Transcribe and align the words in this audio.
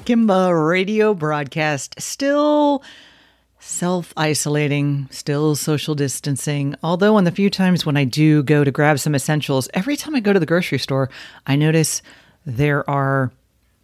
Kimba, 0.00 0.68
radio 0.68 1.14
broadcast. 1.14 2.00
Still 2.00 2.82
self 3.60 4.12
isolating, 4.16 5.08
still 5.10 5.54
social 5.54 5.94
distancing. 5.94 6.74
Although, 6.82 7.16
on 7.16 7.24
the 7.24 7.30
few 7.30 7.50
times 7.50 7.84
when 7.84 7.96
I 7.96 8.04
do 8.04 8.42
go 8.42 8.64
to 8.64 8.70
grab 8.70 8.98
some 8.98 9.14
essentials, 9.14 9.68
every 9.74 9.96
time 9.96 10.14
I 10.14 10.20
go 10.20 10.32
to 10.32 10.40
the 10.40 10.46
grocery 10.46 10.78
store, 10.78 11.10
I 11.46 11.56
notice 11.56 12.02
there 12.44 12.88
are 12.88 13.32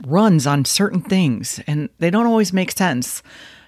runs 0.06 0.46
on 0.46 0.64
certain 0.64 1.00
things 1.00 1.60
and 1.66 1.88
they 1.98 2.10
don't 2.10 2.26
always 2.26 2.52
make 2.52 2.72
sense. 2.72 3.22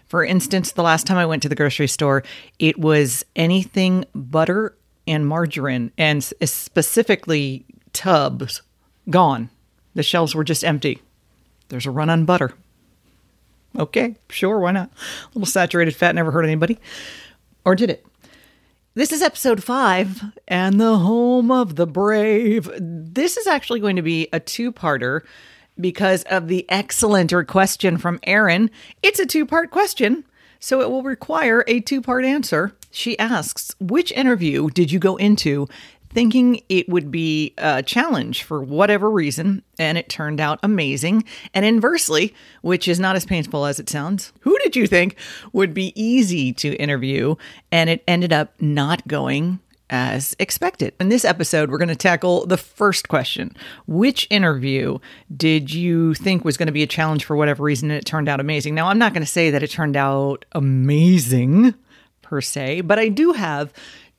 For 0.06 0.24
instance, 0.24 0.72
the 0.72 0.82
last 0.82 1.06
time 1.06 1.18
I 1.18 1.26
went 1.26 1.42
to 1.42 1.48
the 1.48 1.54
grocery 1.54 1.88
store, 1.88 2.22
it 2.58 2.78
was 2.78 3.24
anything 3.34 4.04
butter 4.14 4.76
and 5.06 5.26
margarine, 5.26 5.92
and 5.96 6.22
specifically 6.24 7.64
tubs, 7.92 8.62
gone. 9.08 9.50
The 9.94 10.02
shelves 10.02 10.34
were 10.34 10.44
just 10.44 10.64
empty. 10.64 11.00
There's 11.68 11.86
a 11.86 11.90
run 11.90 12.10
on 12.10 12.24
butter. 12.24 12.54
Okay, 13.78 14.16
sure, 14.30 14.58
why 14.58 14.72
not? 14.72 14.90
A 14.90 15.28
little 15.34 15.46
saturated 15.46 15.94
fat 15.94 16.14
never 16.14 16.30
hurt 16.30 16.44
anybody. 16.44 16.78
Or 17.64 17.74
did 17.74 17.90
it? 17.90 18.06
This 18.94 19.12
is 19.12 19.20
episode 19.20 19.62
five 19.62 20.22
and 20.48 20.80
the 20.80 20.96
home 20.96 21.50
of 21.50 21.76
the 21.76 21.86
brave. 21.86 22.70
This 22.78 23.36
is 23.36 23.46
actually 23.46 23.80
going 23.80 23.96
to 23.96 24.02
be 24.02 24.28
a 24.32 24.40
two 24.40 24.72
parter 24.72 25.20
because 25.78 26.22
of 26.24 26.48
the 26.48 26.64
excellent 26.70 27.32
question 27.46 27.98
from 27.98 28.18
Erin. 28.22 28.70
It's 29.02 29.18
a 29.18 29.26
two 29.26 29.44
part 29.44 29.70
question, 29.70 30.24
so 30.60 30.80
it 30.80 30.90
will 30.90 31.02
require 31.02 31.62
a 31.66 31.80
two 31.80 32.00
part 32.00 32.24
answer. 32.24 32.74
She 32.90 33.18
asks, 33.18 33.74
Which 33.78 34.12
interview 34.12 34.70
did 34.70 34.90
you 34.90 34.98
go 34.98 35.16
into 35.16 35.68
thinking 36.10 36.62
it 36.68 36.88
would 36.88 37.10
be 37.10 37.54
a 37.58 37.82
challenge 37.82 38.42
for 38.42 38.62
whatever 38.62 39.10
reason, 39.10 39.62
and 39.78 39.98
it 39.98 40.08
turned 40.08 40.40
out 40.40 40.58
amazing. 40.62 41.24
And 41.54 41.64
inversely, 41.64 42.34
which 42.62 42.88
is 42.88 43.00
not 43.00 43.16
as 43.16 43.24
painful 43.24 43.66
as 43.66 43.78
it 43.78 43.88
sounds, 43.88 44.32
who 44.40 44.56
did 44.58 44.76
you 44.76 44.86
think 44.86 45.16
would 45.52 45.74
be 45.74 45.92
easy 46.00 46.52
to 46.54 46.74
interview, 46.76 47.36
and 47.70 47.90
it 47.90 48.02
ended 48.06 48.32
up 48.32 48.60
not 48.60 49.06
going 49.06 49.60
as 49.90 50.34
expected. 50.38 50.94
In 50.98 51.08
this 51.08 51.24
episode, 51.24 51.70
we're 51.70 51.78
going 51.78 51.88
to 51.88 51.96
tackle 51.96 52.46
the 52.46 52.56
first 52.56 53.08
question 53.08 53.54
Which 53.86 54.26
interview 54.30 54.98
did 55.34 55.72
you 55.72 56.14
think 56.14 56.44
was 56.44 56.56
going 56.56 56.66
to 56.66 56.72
be 56.72 56.82
a 56.82 56.88
challenge 56.88 57.24
for 57.24 57.36
whatever 57.36 57.62
reason 57.62 57.90
and 57.90 57.98
it 57.98 58.04
turned 58.04 58.28
out 58.28 58.40
amazing? 58.40 58.74
Now, 58.74 58.88
I'm 58.88 58.98
not 58.98 59.12
going 59.12 59.24
to 59.24 59.30
say 59.30 59.50
that 59.50 59.62
it 59.62 59.70
turned 59.70 59.96
out 59.96 60.44
amazing 60.52 61.74
per 62.22 62.40
se, 62.40 62.82
but 62.82 62.98
I 62.98 63.08
do 63.08 63.32
have 63.32 63.72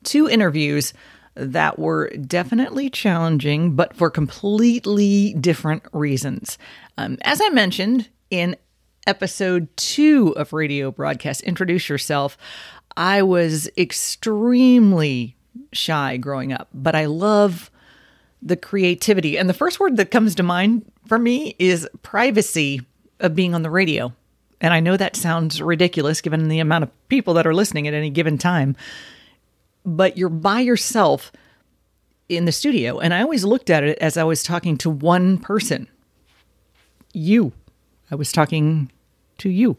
two 0.04 0.28
interviews 0.28 0.92
that 1.38 1.78
were 1.78 2.10
definitely 2.10 2.90
challenging, 2.90 3.74
but 3.76 3.94
for 3.96 4.10
completely 4.10 5.34
different 5.34 5.84
reasons. 5.92 6.58
Um, 6.96 7.16
as 7.22 7.40
I 7.42 7.48
mentioned 7.50 8.08
in 8.30 8.56
episode 9.06 9.68
two 9.76 10.34
of 10.36 10.52
Radio 10.52 10.90
Broadcast, 10.90 11.42
Introduce 11.42 11.88
Yourself, 11.88 12.36
I 12.96 13.22
was 13.22 13.70
extremely 13.78 15.36
shy 15.72 16.16
growing 16.16 16.52
up, 16.52 16.68
but 16.74 16.94
I 16.94 17.06
love 17.06 17.70
the 18.42 18.56
creativity. 18.56 19.38
And 19.38 19.48
the 19.48 19.54
first 19.54 19.78
word 19.78 19.96
that 19.96 20.10
comes 20.10 20.34
to 20.36 20.42
mind 20.42 20.90
for 21.06 21.18
me 21.18 21.54
is 21.58 21.88
privacy 22.02 22.82
of 23.20 23.34
being 23.34 23.54
on 23.54 23.62
the 23.62 23.70
radio. 23.70 24.12
And 24.60 24.74
I 24.74 24.80
know 24.80 24.96
that 24.96 25.16
sounds 25.16 25.62
ridiculous 25.62 26.20
given 26.20 26.48
the 26.48 26.58
amount 26.58 26.84
of 26.84 27.08
people 27.08 27.34
that 27.34 27.46
are 27.46 27.54
listening 27.54 27.86
at 27.86 27.94
any 27.94 28.10
given 28.10 28.38
time 28.38 28.76
but 29.96 30.18
you're 30.18 30.28
by 30.28 30.60
yourself 30.60 31.32
in 32.28 32.44
the 32.44 32.52
studio. 32.52 32.98
And 32.98 33.14
I 33.14 33.22
always 33.22 33.44
looked 33.44 33.70
at 33.70 33.84
it 33.84 33.98
as 33.98 34.16
I 34.16 34.24
was 34.24 34.42
talking 34.42 34.76
to 34.78 34.90
one 34.90 35.38
person 35.38 35.88
you. 37.14 37.52
I 38.10 38.14
was 38.14 38.30
talking 38.32 38.92
to 39.38 39.48
you. 39.48 39.76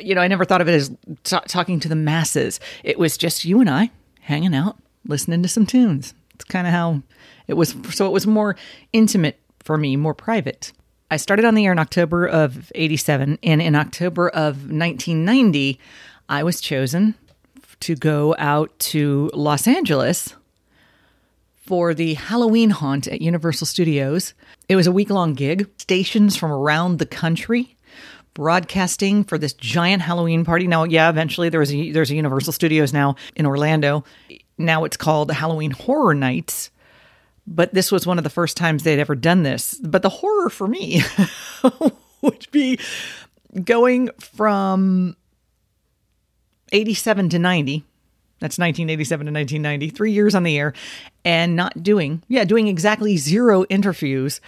You 0.00 0.14
know, 0.14 0.20
I 0.20 0.28
never 0.28 0.44
thought 0.44 0.60
of 0.60 0.68
it 0.68 0.74
as 0.74 0.88
t- 1.22 1.36
talking 1.46 1.78
to 1.80 1.88
the 1.88 1.94
masses. 1.94 2.58
It 2.82 2.98
was 2.98 3.16
just 3.16 3.44
you 3.44 3.60
and 3.60 3.70
I 3.70 3.90
hanging 4.20 4.54
out, 4.54 4.76
listening 5.06 5.42
to 5.42 5.48
some 5.48 5.66
tunes. 5.66 6.14
It's 6.34 6.44
kind 6.44 6.66
of 6.66 6.72
how 6.72 7.02
it 7.46 7.54
was. 7.54 7.76
So 7.90 8.06
it 8.06 8.12
was 8.12 8.26
more 8.26 8.56
intimate 8.92 9.38
for 9.60 9.76
me, 9.76 9.94
more 9.96 10.14
private. 10.14 10.72
I 11.10 11.16
started 11.16 11.44
on 11.44 11.54
the 11.54 11.64
air 11.64 11.72
in 11.72 11.78
October 11.78 12.26
of 12.26 12.72
87. 12.74 13.38
And 13.42 13.62
in 13.62 13.74
October 13.76 14.28
of 14.28 14.70
1990, 14.70 15.78
I 16.28 16.42
was 16.42 16.60
chosen 16.60 17.14
to 17.80 17.96
go 17.96 18.34
out 18.38 18.76
to 18.78 19.30
Los 19.34 19.66
Angeles 19.66 20.34
for 21.56 21.94
the 21.94 22.14
Halloween 22.14 22.70
haunt 22.70 23.06
at 23.06 23.20
Universal 23.20 23.66
Studios. 23.66 24.34
It 24.68 24.76
was 24.76 24.86
a 24.86 24.92
week 24.92 25.10
long 25.10 25.34
gig, 25.34 25.68
stations 25.78 26.36
from 26.36 26.50
around 26.50 26.98
the 26.98 27.06
country 27.06 27.76
broadcasting 28.38 29.24
for 29.24 29.36
this 29.36 29.52
giant 29.52 30.00
Halloween 30.00 30.44
party. 30.44 30.68
Now, 30.68 30.84
yeah, 30.84 31.08
eventually 31.08 31.48
there 31.48 31.58
was 31.58 31.74
a, 31.74 31.90
there's 31.90 32.12
a 32.12 32.14
Universal 32.14 32.52
Studios 32.52 32.92
now 32.92 33.16
in 33.34 33.44
Orlando. 33.46 34.04
Now 34.56 34.84
it's 34.84 34.96
called 34.96 35.28
Halloween 35.32 35.72
Horror 35.72 36.14
Nights. 36.14 36.70
But 37.48 37.74
this 37.74 37.90
was 37.90 38.06
one 38.06 38.16
of 38.16 38.22
the 38.22 38.30
first 38.30 38.56
times 38.56 38.84
they'd 38.84 39.00
ever 39.00 39.16
done 39.16 39.42
this. 39.42 39.74
But 39.82 40.02
the 40.02 40.08
horror 40.08 40.50
for 40.50 40.68
me 40.68 41.02
would 42.22 42.46
be 42.52 42.78
going 43.64 44.10
from 44.20 45.16
87 46.72 47.28
to 47.30 47.38
90. 47.38 47.84
That's 48.40 48.58
1987 48.58 49.26
to 49.26 49.32
1990, 49.32 49.90
three 49.90 50.12
years 50.12 50.34
on 50.34 50.44
the 50.44 50.56
air, 50.56 50.72
and 51.24 51.56
not 51.56 51.82
doing, 51.82 52.22
yeah, 52.28 52.44
doing 52.44 52.68
exactly 52.68 53.16
zero 53.16 53.64
interviews 53.64 54.40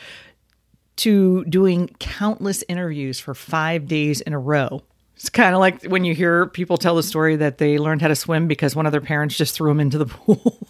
to 0.96 1.44
doing 1.46 1.88
countless 1.98 2.62
interviews 2.68 3.18
for 3.18 3.34
five 3.34 3.88
days 3.88 4.20
in 4.20 4.32
a 4.32 4.38
row. 4.38 4.82
It's 5.16 5.28
kind 5.28 5.54
of 5.54 5.60
like 5.60 5.84
when 5.84 6.04
you 6.04 6.14
hear 6.14 6.46
people 6.46 6.76
tell 6.76 6.94
the 6.94 7.02
story 7.02 7.36
that 7.36 7.58
they 7.58 7.78
learned 7.78 8.00
how 8.00 8.08
to 8.08 8.16
swim 8.16 8.46
because 8.46 8.76
one 8.76 8.86
of 8.86 8.92
their 8.92 9.00
parents 9.00 9.36
just 9.36 9.54
threw 9.54 9.70
them 9.70 9.80
into 9.80 9.98
the 9.98 10.06
pool. 10.06 10.68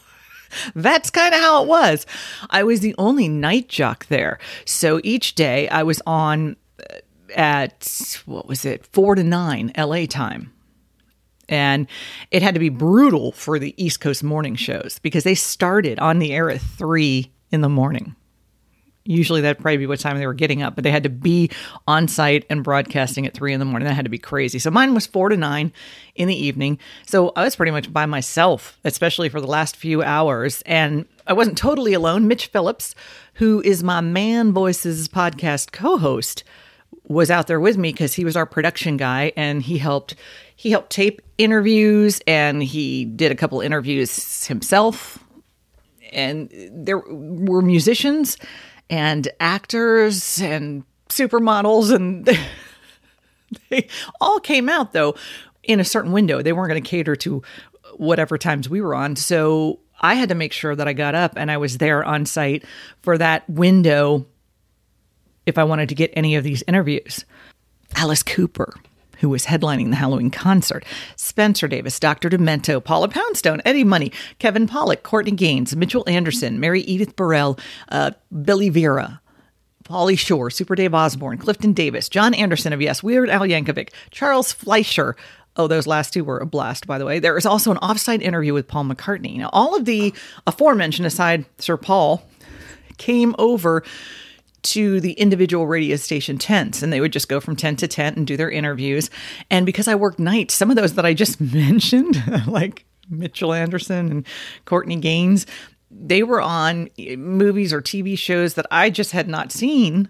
That's 0.75 1.11
kind 1.11 1.35
of 1.35 1.41
how 1.41 1.63
it 1.63 1.69
was. 1.69 2.07
I 2.49 2.63
was 2.63 2.81
the 2.81 2.95
only 2.99 3.29
night 3.29 3.69
jock 3.69 4.07
there. 4.07 4.39
So 4.65 5.01
each 5.05 5.35
day 5.35 5.69
I 5.69 5.83
was 5.83 6.03
on 6.07 6.57
uh, 6.79 6.97
at, 7.37 8.23
what 8.25 8.49
was 8.49 8.65
it, 8.65 8.87
four 8.87 9.15
to 9.15 9.23
nine 9.23 9.73
LA 9.77 10.07
time 10.07 10.53
and 11.51 11.87
it 12.31 12.43
had 12.43 12.55
to 12.55 12.61
be 12.61 12.71
brutal 12.71 13.33
for 13.33 13.59
the 13.59 13.75
East 13.83 14.01
Coast 14.01 14.23
morning 14.23 14.55
shows 14.55 14.99
because 15.03 15.25
they 15.25 15.35
started 15.35 15.99
on 15.99 16.21
the 16.21 16.33
air 16.33 16.49
at 16.49 16.61
three 16.61 17.31
in 17.51 17.61
the 17.61 17.69
morning. 17.69 18.15
Usually 19.05 19.41
that'd 19.41 19.61
probably 19.61 19.79
be 19.79 19.87
what 19.87 19.99
time 19.99 20.19
they 20.19 20.27
were 20.27 20.35
getting 20.35 20.63
up, 20.63 20.77
but 20.77 20.85
they 20.85 20.91
had 20.91 21.03
to 21.03 21.09
be 21.09 21.51
on 21.89 22.07
site 22.07 22.45
and 22.49 22.63
broadcasting 22.63 23.27
at 23.27 23.35
three 23.35 23.53
in 23.53 23.59
the 23.59 23.65
morning. 23.65 23.89
That 23.89 23.95
had 23.95 24.05
to 24.05 24.11
be 24.11 24.19
crazy. 24.19 24.59
So 24.59 24.71
mine 24.71 24.95
was 24.95 25.07
four 25.07 25.31
to 25.31 25.37
nine 25.37 25.73
in 26.15 26.29
the 26.29 26.37
evening. 26.37 26.79
So 27.07 27.33
I 27.35 27.43
was 27.43 27.57
pretty 27.57 27.73
much 27.73 27.93
by 27.93 28.07
myself, 28.07 28.79
especially 28.85 29.29
for 29.29 29.41
the 29.41 29.47
last 29.47 29.75
few 29.75 30.03
hours. 30.03 30.63
And 30.67 31.07
I 31.27 31.33
wasn't 31.33 31.59
totally 31.59 31.95
alone. 31.95 32.29
Mitch 32.29 32.49
Phillips, 32.49 32.95
who 33.35 33.61
is 33.63 33.83
my 33.83 34.01
Man 34.01 34.53
Voices 34.53 35.09
podcast 35.09 35.73
co 35.73 35.97
host, 35.97 36.45
was 37.11 37.31
out 37.31 37.49
there 37.49 37.59
with 37.59 37.77
me 37.77 37.91
because 37.91 38.15
he 38.15 38.25
was 38.25 38.37
our 38.37 38.47
production 38.47 38.97
guy 38.97 39.33
and 39.37 39.63
he 39.63 39.79
helped 39.79 40.15
he 40.61 40.71
helped 40.71 40.91
tape 40.91 41.23
interviews 41.39 42.21
and 42.27 42.63
he 42.63 43.07
did 43.07 43.33
a 43.33 43.35
couple 43.35 43.63
interviews 43.63 44.45
himself. 44.45 45.19
And 46.13 46.51
there 46.71 46.99
were 46.99 47.63
musicians 47.63 48.37
and 48.91 49.27
actors 49.41 50.39
and 50.43 50.85
supermodels, 51.09 51.95
and 51.95 52.27
they 53.71 53.89
all 54.21 54.39
came 54.39 54.69
out 54.69 54.93
though 54.93 55.15
in 55.63 55.81
a 55.81 55.85
certain 55.85 56.13
window. 56.13 56.43
They 56.43 56.53
weren't 56.53 56.69
going 56.69 56.83
to 56.83 56.87
cater 56.87 57.17
to 57.17 57.43
whatever 57.97 58.37
times 58.37 58.69
we 58.69 58.83
were 58.83 58.95
on. 58.95 59.17
So 59.17 59.81
I 60.03 60.13
had 60.13 60.29
to 60.29 60.35
make 60.35 60.53
sure 60.53 60.77
that 60.77 60.87
I 60.87 60.93
got 60.93 61.15
up 61.15 61.33
and 61.39 61.51
I 61.51 61.57
was 61.57 61.79
there 61.79 62.05
on 62.05 62.27
site 62.27 62.67
for 63.01 63.17
that 63.17 63.49
window 63.49 64.27
if 65.47 65.57
I 65.57 65.65
wanted 65.65 65.89
to 65.89 65.95
get 65.95 66.11
any 66.13 66.37
of 66.37 66.45
these 66.45 66.63
interviews. 66.69 67.25
Alice 67.97 68.23
Cooper 68.23 68.75
who 69.21 69.29
was 69.29 69.47
headlining 69.47 69.91
the 69.91 69.97
Halloween 69.97 70.31
concert, 70.31 70.85
Spencer 71.17 71.69
Davis, 71.69 72.01
Dr. 72.01 72.29
Demento, 72.29 72.83
Paula 72.83 73.09
Poundstone, 73.09 73.63
Eddie 73.65 73.85
Money, 73.85 74.13
Kevin 74.39 74.67
Pollak, 74.67 75.03
Courtney 75.03 75.33
Gains, 75.33 75.77
Mitchell 75.77 76.05
Anderson, 76.07 76.59
Mary 76.59 76.83
Edith 76.83 77.17
Burrell, 77.17 77.59
uh, 77.91 78.11
Billy 78.43 78.69
Vera, 78.69 79.21
Pauly 79.85 80.19
Shore, 80.19 80.51
Super 80.51 80.75
Dave 80.75 80.95
Osborne, 80.95 81.39
Clifton 81.39 81.73
Davis, 81.73 82.09
Jon 82.09 82.33
Anderson 82.35 82.73
of 82.73 82.81
Yes, 82.81 83.03
Weird 83.03 83.29
Al 83.29 83.43
Yankovic, 83.43 83.91
Charles 84.11 84.53
Fleischer. 84.53 85.17
Oh, 85.57 85.67
those 85.67 85.87
last 85.87 86.15
two 86.15 86.23
were 86.23 86.39
a 86.39 86.47
blast, 86.47 86.87
by 86.87 86.97
the 86.97 87.05
way. 87.05 87.19
There 87.19 87.37
is 87.37 87.45
also 87.45 87.73
an 87.73 87.77
offsite 87.79 88.23
interview 88.23 88.55
with 88.55 88.69
Paul 88.69 88.85
McCartney. 88.85 89.37
Now, 89.37 89.51
all 89.53 89.75
of 89.75 89.85
the 89.85 90.15
aforementioned, 90.47 91.07
aside 91.07 91.45
Sir 91.59 91.77
Paul, 91.77 92.23
came 92.99 93.35
over 93.39 93.83
to 94.63 95.01
the 95.01 95.13
individual 95.13 95.67
radio 95.67 95.97
station 95.97 96.39
tents 96.39 96.83
and 96.83 96.93
they 96.93 97.01
would 97.01 97.13
just 97.13 97.29
go 97.29 97.41
from 97.41 97.57
tent 97.57 97.79
to 97.81 97.89
tent 97.89 98.17
and 98.17 98.27
do 98.27 98.37
their 98.37 98.51
interviews. 98.51 99.11
And 99.51 99.67
because 99.67 99.89
I 99.89 99.95
worked 99.95 100.19
nights, 100.19 100.55
some 100.55 100.71
of 100.71 100.77
those 100.77 100.95
that 100.95 101.07
I 101.07 101.15
just 101.15 101.41
mentioned, 101.53 102.23
like 102.47 102.85
Mitchell 103.09 103.53
Anderson 103.53 104.11
and 104.11 104.27
Courtney 104.65 104.97
Gains, 104.97 105.47
they 105.91 106.23
were 106.23 106.41
on 106.41 106.89
movies 106.99 107.73
or 107.73 107.83
TV 107.83 108.17
shows 108.17 108.55
that 108.55 108.67
I 108.71 108.91
just 108.91 109.13
had 109.13 109.29
not 109.29 109.51
seen 109.51 110.09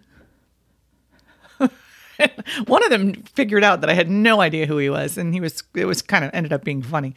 One 2.66 2.82
of 2.84 2.90
them 2.90 3.22
figured 3.34 3.64
out 3.64 3.80
that 3.80 3.90
I 3.90 3.94
had 3.94 4.10
no 4.10 4.40
idea 4.40 4.66
who 4.66 4.78
he 4.78 4.90
was, 4.90 5.18
and 5.18 5.34
he 5.34 5.40
was 5.40 5.62
it 5.74 5.84
was 5.84 6.02
kind 6.02 6.24
of 6.24 6.30
ended 6.32 6.52
up 6.52 6.64
being 6.64 6.82
funny. 6.82 7.14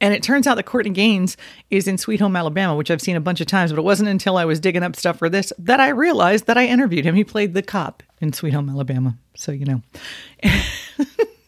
And 0.00 0.14
it 0.14 0.22
turns 0.22 0.46
out 0.46 0.56
that 0.56 0.64
Courtney 0.64 0.90
Gains 0.90 1.36
is 1.70 1.88
in 1.88 1.98
Sweet 1.98 2.20
Home 2.20 2.36
Alabama, 2.36 2.76
which 2.76 2.90
I've 2.90 3.00
seen 3.00 3.16
a 3.16 3.20
bunch 3.20 3.40
of 3.40 3.46
times, 3.46 3.72
but 3.72 3.78
it 3.78 3.84
wasn't 3.84 4.08
until 4.08 4.36
I 4.36 4.44
was 4.44 4.60
digging 4.60 4.82
up 4.82 4.96
stuff 4.96 5.18
for 5.18 5.28
this 5.28 5.52
that 5.58 5.80
I 5.80 5.88
realized 5.88 6.46
that 6.46 6.58
I 6.58 6.66
interviewed 6.66 7.04
him. 7.04 7.14
He 7.14 7.24
played 7.24 7.54
the 7.54 7.62
cop 7.62 8.02
in 8.20 8.32
Sweet 8.32 8.54
Home 8.54 8.68
Alabama, 8.68 9.16
so 9.34 9.52
you 9.52 9.64
know. 9.64 9.82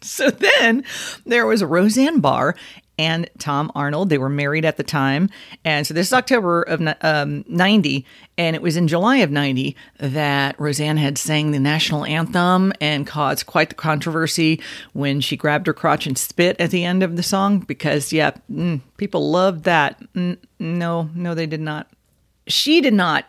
so 0.00 0.30
then 0.30 0.84
there 1.26 1.46
was 1.46 1.62
Roseanne 1.62 2.20
Barr 2.20 2.54
and 2.98 3.30
Tom 3.38 3.70
Arnold. 3.74 4.10
They 4.10 4.18
were 4.18 4.28
married 4.28 4.64
at 4.64 4.76
the 4.76 4.82
time. 4.82 5.30
And 5.64 5.86
so 5.86 5.94
this 5.94 6.08
is 6.08 6.12
October 6.12 6.62
of 6.62 6.82
um, 7.02 7.44
90. 7.48 8.04
And 8.36 8.56
it 8.56 8.62
was 8.62 8.76
in 8.76 8.88
July 8.88 9.18
of 9.18 9.30
90 9.30 9.76
that 9.98 10.58
Roseanne 10.58 10.96
had 10.96 11.16
sang 11.16 11.52
the 11.52 11.60
national 11.60 12.04
anthem 12.04 12.72
and 12.80 13.06
caused 13.06 13.46
quite 13.46 13.68
the 13.68 13.74
controversy 13.74 14.60
when 14.92 15.20
she 15.20 15.36
grabbed 15.36 15.66
her 15.66 15.74
crotch 15.74 16.06
and 16.06 16.18
spit 16.18 16.60
at 16.60 16.70
the 16.70 16.84
end 16.84 17.02
of 17.02 17.16
the 17.16 17.22
song 17.22 17.60
because, 17.60 18.12
yeah, 18.12 18.32
mm, 18.50 18.80
people 18.96 19.30
loved 19.30 19.64
that. 19.64 20.00
Mm, 20.14 20.38
no, 20.58 21.10
no, 21.14 21.34
they 21.34 21.46
did 21.46 21.60
not. 21.60 21.88
She 22.46 22.80
did 22.80 22.94
not 22.94 23.26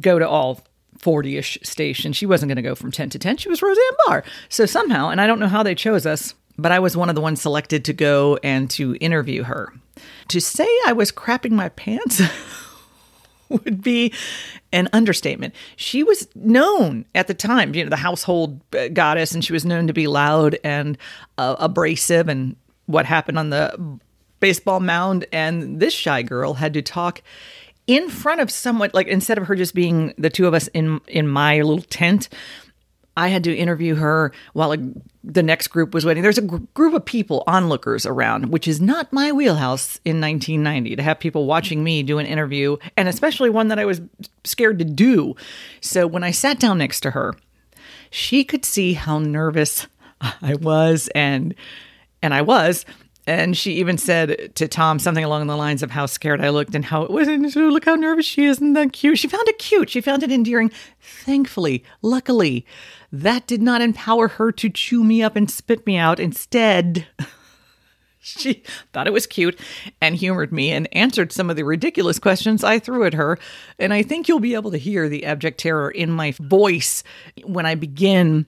go 0.00 0.18
to 0.18 0.28
all 0.28 0.60
40 0.98 1.36
ish 1.36 1.58
stations. 1.62 2.16
She 2.16 2.26
wasn't 2.26 2.48
going 2.48 2.56
to 2.56 2.62
go 2.62 2.74
from 2.74 2.90
10 2.90 3.10
to 3.10 3.18
10. 3.18 3.36
She 3.36 3.48
was 3.48 3.62
Roseanne 3.62 3.84
Barr. 4.06 4.24
So 4.48 4.66
somehow, 4.66 5.10
and 5.10 5.20
I 5.20 5.26
don't 5.26 5.38
know 5.38 5.48
how 5.48 5.62
they 5.62 5.74
chose 5.74 6.06
us, 6.06 6.34
but 6.58 6.72
I 6.72 6.78
was 6.78 6.96
one 6.96 7.08
of 7.08 7.14
the 7.14 7.20
ones 7.20 7.40
selected 7.40 7.84
to 7.86 7.92
go 7.92 8.38
and 8.42 8.70
to 8.70 8.96
interview 8.96 9.42
her. 9.44 9.72
To 10.28 10.40
say 10.40 10.68
I 10.86 10.92
was 10.92 11.12
crapping 11.12 11.52
my 11.52 11.68
pants 11.70 12.20
would 13.48 13.82
be 13.82 14.12
an 14.72 14.88
understatement. 14.92 15.54
She 15.76 16.02
was 16.02 16.28
known 16.34 17.06
at 17.14 17.26
the 17.26 17.34
time, 17.34 17.74
you 17.74 17.84
know, 17.84 17.90
the 17.90 17.96
household 17.96 18.60
uh, 18.74 18.88
goddess, 18.88 19.32
and 19.32 19.44
she 19.44 19.52
was 19.52 19.64
known 19.64 19.86
to 19.86 19.92
be 19.92 20.06
loud 20.06 20.58
and 20.64 20.98
uh, 21.38 21.56
abrasive 21.58 22.28
and 22.28 22.56
what 22.86 23.06
happened 23.06 23.38
on 23.38 23.50
the 23.50 23.98
baseball 24.40 24.80
mound. 24.80 25.26
And 25.32 25.80
this 25.80 25.94
shy 25.94 26.22
girl 26.22 26.54
had 26.54 26.74
to 26.74 26.82
talk 26.82 27.22
in 27.86 28.08
front 28.08 28.40
of 28.40 28.50
someone, 28.50 28.90
like 28.92 29.06
instead 29.06 29.38
of 29.38 29.46
her 29.46 29.54
just 29.54 29.74
being 29.74 30.12
the 30.18 30.30
two 30.30 30.46
of 30.46 30.54
us 30.54 30.68
in 30.68 31.00
in 31.06 31.28
my 31.28 31.60
little 31.62 31.82
tent 31.82 32.28
I 33.16 33.28
had 33.28 33.44
to 33.44 33.54
interview 33.54 33.94
her 33.94 34.32
while 34.52 34.72
a, 34.72 34.78
the 35.24 35.42
next 35.42 35.68
group 35.68 35.94
was 35.94 36.04
waiting. 36.04 36.22
There's 36.22 36.38
a 36.38 36.42
gr- 36.42 36.58
group 36.74 36.94
of 36.94 37.04
people, 37.04 37.42
onlookers 37.46 38.04
around, 38.04 38.50
which 38.50 38.68
is 38.68 38.80
not 38.80 39.12
my 39.12 39.32
wheelhouse 39.32 39.98
in 40.04 40.20
1990 40.20 40.96
to 40.96 41.02
have 41.02 41.18
people 41.18 41.46
watching 41.46 41.82
me 41.82 42.02
do 42.02 42.18
an 42.18 42.26
interview, 42.26 42.76
and 42.96 43.08
especially 43.08 43.50
one 43.50 43.68
that 43.68 43.78
I 43.78 43.84
was 43.84 44.00
scared 44.44 44.78
to 44.80 44.84
do. 44.84 45.34
So 45.80 46.06
when 46.06 46.24
I 46.24 46.30
sat 46.30 46.58
down 46.58 46.78
next 46.78 47.00
to 47.00 47.12
her, 47.12 47.34
she 48.10 48.44
could 48.44 48.64
see 48.64 48.92
how 48.92 49.18
nervous 49.18 49.86
I 50.20 50.54
was, 50.54 51.08
and 51.14 51.54
and 52.22 52.34
I 52.34 52.42
was. 52.42 52.84
And 53.28 53.56
she 53.56 53.72
even 53.74 53.98
said 53.98 54.54
to 54.54 54.68
Tom 54.68 55.00
something 55.00 55.24
along 55.24 55.48
the 55.48 55.56
lines 55.56 55.82
of 55.82 55.90
how 55.90 56.06
scared 56.06 56.40
I 56.40 56.50
looked 56.50 56.76
and 56.76 56.84
how 56.84 57.02
it 57.02 57.10
wasn't. 57.10 57.56
Look 57.56 57.84
how 57.84 57.96
nervous 57.96 58.24
she 58.24 58.44
is. 58.44 58.58
Isn't 58.58 58.74
that 58.74 58.92
cute? 58.92 59.18
She 59.18 59.26
found 59.26 59.48
it 59.48 59.58
cute. 59.58 59.90
She 59.90 60.00
found 60.00 60.22
it 60.22 60.30
endearing. 60.30 60.70
Thankfully, 61.00 61.82
luckily, 62.02 62.64
that 63.22 63.46
did 63.46 63.62
not 63.62 63.80
empower 63.80 64.28
her 64.28 64.52
to 64.52 64.68
chew 64.68 65.02
me 65.02 65.22
up 65.22 65.36
and 65.36 65.50
spit 65.50 65.86
me 65.86 65.96
out. 65.96 66.20
Instead, 66.20 67.06
she 68.18 68.62
thought 68.92 69.06
it 69.06 69.12
was 69.12 69.26
cute 69.26 69.58
and 70.00 70.16
humored 70.16 70.52
me 70.52 70.70
and 70.70 70.88
answered 70.92 71.32
some 71.32 71.48
of 71.48 71.56
the 71.56 71.64
ridiculous 71.64 72.18
questions 72.18 72.64
I 72.64 72.78
threw 72.78 73.04
at 73.04 73.14
her. 73.14 73.38
And 73.78 73.92
I 73.92 74.02
think 74.02 74.28
you'll 74.28 74.40
be 74.40 74.54
able 74.54 74.70
to 74.70 74.78
hear 74.78 75.08
the 75.08 75.24
abject 75.24 75.58
terror 75.60 75.90
in 75.90 76.10
my 76.10 76.32
voice 76.32 77.02
when 77.44 77.66
I 77.66 77.74
begin 77.74 78.46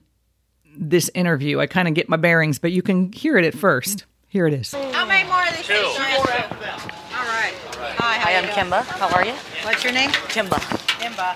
this 0.77 1.09
interview. 1.15 1.59
I 1.59 1.67
kind 1.67 1.87
of 1.87 1.93
get 1.93 2.09
my 2.09 2.17
bearings, 2.17 2.59
but 2.59 2.71
you 2.71 2.81
can 2.81 3.11
hear 3.11 3.37
it 3.37 3.45
at 3.45 3.53
first. 3.55 4.05
Here 4.27 4.45
it 4.45 4.53
is. 4.53 4.73
How 4.73 5.05
many 5.05 5.27
more 5.27 5.41
of 5.47 5.55
these 5.57 5.65
Two. 5.65 5.73
All 5.73 7.25
right. 7.25 7.53
Hi, 7.97 8.19
Hi 8.19 8.35
I'm 8.35 8.45
Kimba. 8.49 8.83
How 8.85 9.09
are 9.15 9.25
you? 9.25 9.33
What's 9.63 9.83
your 9.83 9.93
name? 9.93 10.11
Kimba. 10.11 10.59
Kimba. 10.99 11.35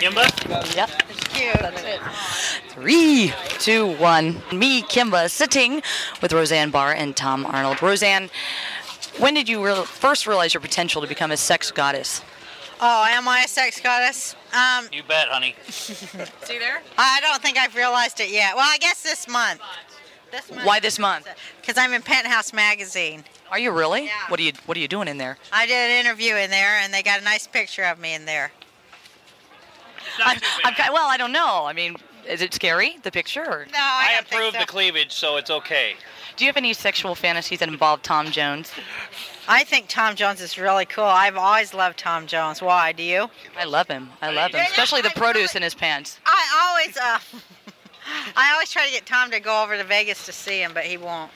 Kimba? 0.00 0.76
Yep. 0.76 1.13
It's 1.34 1.38
cute. 1.40 1.58
That's 1.60 1.82
it. 1.82 2.00
Three, 2.68 3.32
two, 3.58 3.96
one. 3.96 4.42
Me, 4.52 4.82
Kimba, 4.82 5.30
sitting 5.30 5.82
with 6.22 6.32
Roseanne 6.32 6.70
Barr 6.70 6.92
and 6.92 7.16
Tom 7.16 7.44
Arnold. 7.46 7.82
Roseanne, 7.82 8.30
when 9.18 9.34
did 9.34 9.48
you 9.48 9.64
re- 9.64 9.84
first 9.84 10.26
realize 10.26 10.54
your 10.54 10.60
potential 10.60 11.02
to 11.02 11.08
become 11.08 11.30
a 11.30 11.36
sex 11.36 11.70
goddess? 11.70 12.22
Oh, 12.80 13.04
am 13.08 13.28
I 13.28 13.44
a 13.44 13.48
sex 13.48 13.80
goddess? 13.80 14.34
Um, 14.52 14.88
You 14.92 15.02
bet, 15.06 15.28
honey. 15.28 15.54
see 15.68 16.58
there? 16.58 16.82
I 16.98 17.20
don't 17.20 17.40
think 17.40 17.56
I've 17.56 17.74
realized 17.74 18.20
it 18.20 18.30
yet. 18.30 18.54
Well, 18.56 18.66
I 18.68 18.78
guess 18.78 19.02
this 19.02 19.28
month. 19.28 19.60
This 20.30 20.50
month. 20.50 20.66
Why 20.66 20.80
this 20.80 20.98
month? 20.98 21.28
Because 21.60 21.78
I'm 21.78 21.92
in 21.92 22.02
Penthouse 22.02 22.52
magazine. 22.52 23.24
Are 23.50 23.58
you 23.58 23.70
really? 23.70 24.06
Yeah. 24.06 24.12
What 24.28 24.40
are 24.40 24.42
you 24.42 24.52
What 24.66 24.76
are 24.76 24.80
you 24.80 24.88
doing 24.88 25.06
in 25.06 25.18
there? 25.18 25.38
I 25.52 25.66
did 25.66 25.74
an 25.76 26.04
interview 26.04 26.34
in 26.34 26.50
there, 26.50 26.78
and 26.80 26.92
they 26.92 27.02
got 27.04 27.20
a 27.20 27.24
nice 27.24 27.46
picture 27.46 27.84
of 27.84 28.00
me 28.00 28.14
in 28.14 28.24
there. 28.24 28.50
I'm, 30.24 30.38
I'm, 30.64 30.74
well, 30.92 31.08
I 31.08 31.16
don't 31.16 31.32
know. 31.32 31.64
I 31.64 31.72
mean, 31.72 31.96
is 32.28 32.40
it 32.42 32.54
scary 32.54 32.98
the 33.02 33.10
picture? 33.10 33.44
Or 33.44 33.66
No, 33.72 33.78
I, 33.78 34.08
I 34.10 34.14
don't 34.14 34.26
think 34.26 34.40
approve 34.40 34.54
so. 34.54 34.60
the 34.60 34.66
cleavage, 34.66 35.12
so 35.12 35.36
it's 35.36 35.50
okay. 35.50 35.94
do 36.36 36.44
you 36.44 36.48
have 36.48 36.56
any 36.56 36.72
sexual 36.72 37.14
fantasies 37.14 37.58
that 37.60 37.68
involve 37.68 38.02
Tom 38.02 38.30
Jones? 38.30 38.72
I 39.46 39.64
think 39.64 39.88
Tom 39.88 40.16
Jones 40.16 40.40
is 40.40 40.58
really 40.58 40.86
cool. 40.86 41.04
I've 41.04 41.36
always 41.36 41.74
loved 41.74 41.98
Tom 41.98 42.26
Jones. 42.26 42.62
Why? 42.62 42.92
Do 42.92 43.02
you? 43.02 43.28
I 43.58 43.64
love 43.64 43.88
him. 43.88 44.08
I 44.22 44.30
love 44.30 44.52
him, 44.52 44.64
especially 44.70 45.02
the 45.02 45.10
produce 45.10 45.54
in 45.54 45.62
his 45.62 45.74
pants. 45.74 46.18
I 46.24 46.70
always, 46.70 46.96
uh, 46.96 47.18
I 48.36 48.52
always 48.54 48.70
try 48.70 48.86
to 48.86 48.92
get 48.92 49.04
Tom 49.04 49.30
to 49.32 49.40
go 49.40 49.62
over 49.62 49.76
to 49.76 49.84
Vegas 49.84 50.24
to 50.26 50.32
see 50.32 50.62
him, 50.62 50.72
but 50.72 50.84
he 50.84 50.96
won't. 50.96 51.30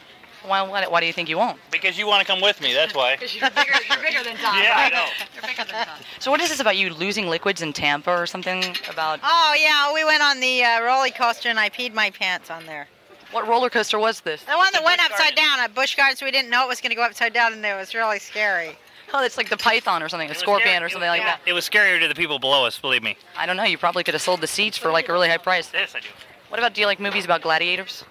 Why, 0.45 0.63
why, 0.63 0.87
why 0.87 1.01
do 1.01 1.07
you 1.07 1.13
think 1.13 1.29
you 1.29 1.37
won't? 1.37 1.59
Because 1.71 1.99
you 1.99 2.07
want 2.07 2.21
to 2.21 2.27
come 2.33 2.41
with 2.41 2.61
me, 2.61 2.73
that's 2.73 2.95
why. 2.95 3.13
Because 3.17 3.35
You're 3.35 3.51
bigger, 3.51 3.73
you're 3.89 3.99
bigger 4.03 4.23
than 4.25 4.37
Tom. 4.37 4.57
Yeah, 4.63 4.75
I 4.77 4.89
know. 4.91 5.07
You're 5.35 5.43
bigger 5.43 5.65
than 5.65 5.85
Tom. 5.87 5.99
So 6.21 6.31
what 6.31 6.41
is 6.41 6.49
this 6.49 6.61
about 6.61 6.77
you 6.77 6.93
losing 6.95 7.29
liquids 7.29 7.61
in 7.63 7.73
Tampa 7.73 8.11
or 8.11 8.27
something 8.27 8.65
about 8.91 9.21
Oh 9.23 9.55
yeah, 9.59 9.93
we 9.93 10.05
went 10.05 10.23
on 10.23 10.41
the 10.41 10.63
uh, 10.65 10.81
roller 10.83 11.09
coaster 11.11 11.49
and 11.49 11.59
I 11.59 11.69
peed 11.71 11.93
my 11.95 12.11
pants 12.11 12.51
on 12.51 12.65
there. 12.67 12.87
what 13.33 13.47
roller 13.49 13.69
coaster 13.71 13.99
was 13.99 14.21
this? 14.21 14.43
The 14.45 14.57
one 14.57 14.69
that 14.73 14.85
went 14.85 15.01
upside 15.01 15.35
Gardens. 15.35 15.41
down 15.41 15.61
at 15.61 15.75
Busch 15.75 15.97
Gardens. 15.97 16.23
We 16.23 16.31
didn't 16.31 16.51
know 16.51 16.65
it 16.65 16.69
was 16.69 16.81
going 16.81 16.91
to 16.91 16.97
go 16.97 17.03
upside 17.03 17.33
down, 17.33 17.53
and 17.53 17.65
it 17.65 17.75
was 17.77 17.95
really 17.95 18.19
scary. 18.19 18.77
Oh, 19.13 19.25
it's 19.25 19.37
like 19.39 19.49
the 19.49 19.57
python 19.57 20.03
or 20.03 20.09
something, 20.09 20.29
a 20.29 20.31
It 20.31 20.35
was 20.35 20.39
scorpion 20.39 20.69
scary- 20.69 20.85
or 20.85 20.89
something 20.91 21.09
was- 21.11 21.19
like 21.19 21.27
that. 21.27 21.41
It 21.47 21.53
was 21.55 21.69
scarier 21.69 21.99
to 22.01 22.09
the 22.09 22.15
people 22.15 22.39
below 22.39 22.65
us, 22.67 22.79
believe 22.79 23.03
me. 23.03 23.17
I 23.37 23.47
don't 23.47 23.57
know. 23.57 23.65
You 23.65 23.79
probably 23.79 24.05
could 24.05 24.15
have 24.15 24.23
sold 24.23 24.41
the 24.43 24.47
seats 24.47 24.77
for 24.79 24.91
like 24.93 25.09
a 25.09 25.13
really 25.13 25.29
high 25.29 25.39
price. 25.39 25.71
Yes, 25.75 25.95
I 25.95 26.01
do. 26.01 26.09
What 26.49 26.59
about 26.61 26.75
do 26.75 26.81
you 26.81 26.87
like 26.87 27.01
movies 27.01 27.25
about 27.25 27.43
gladiators? 27.43 28.05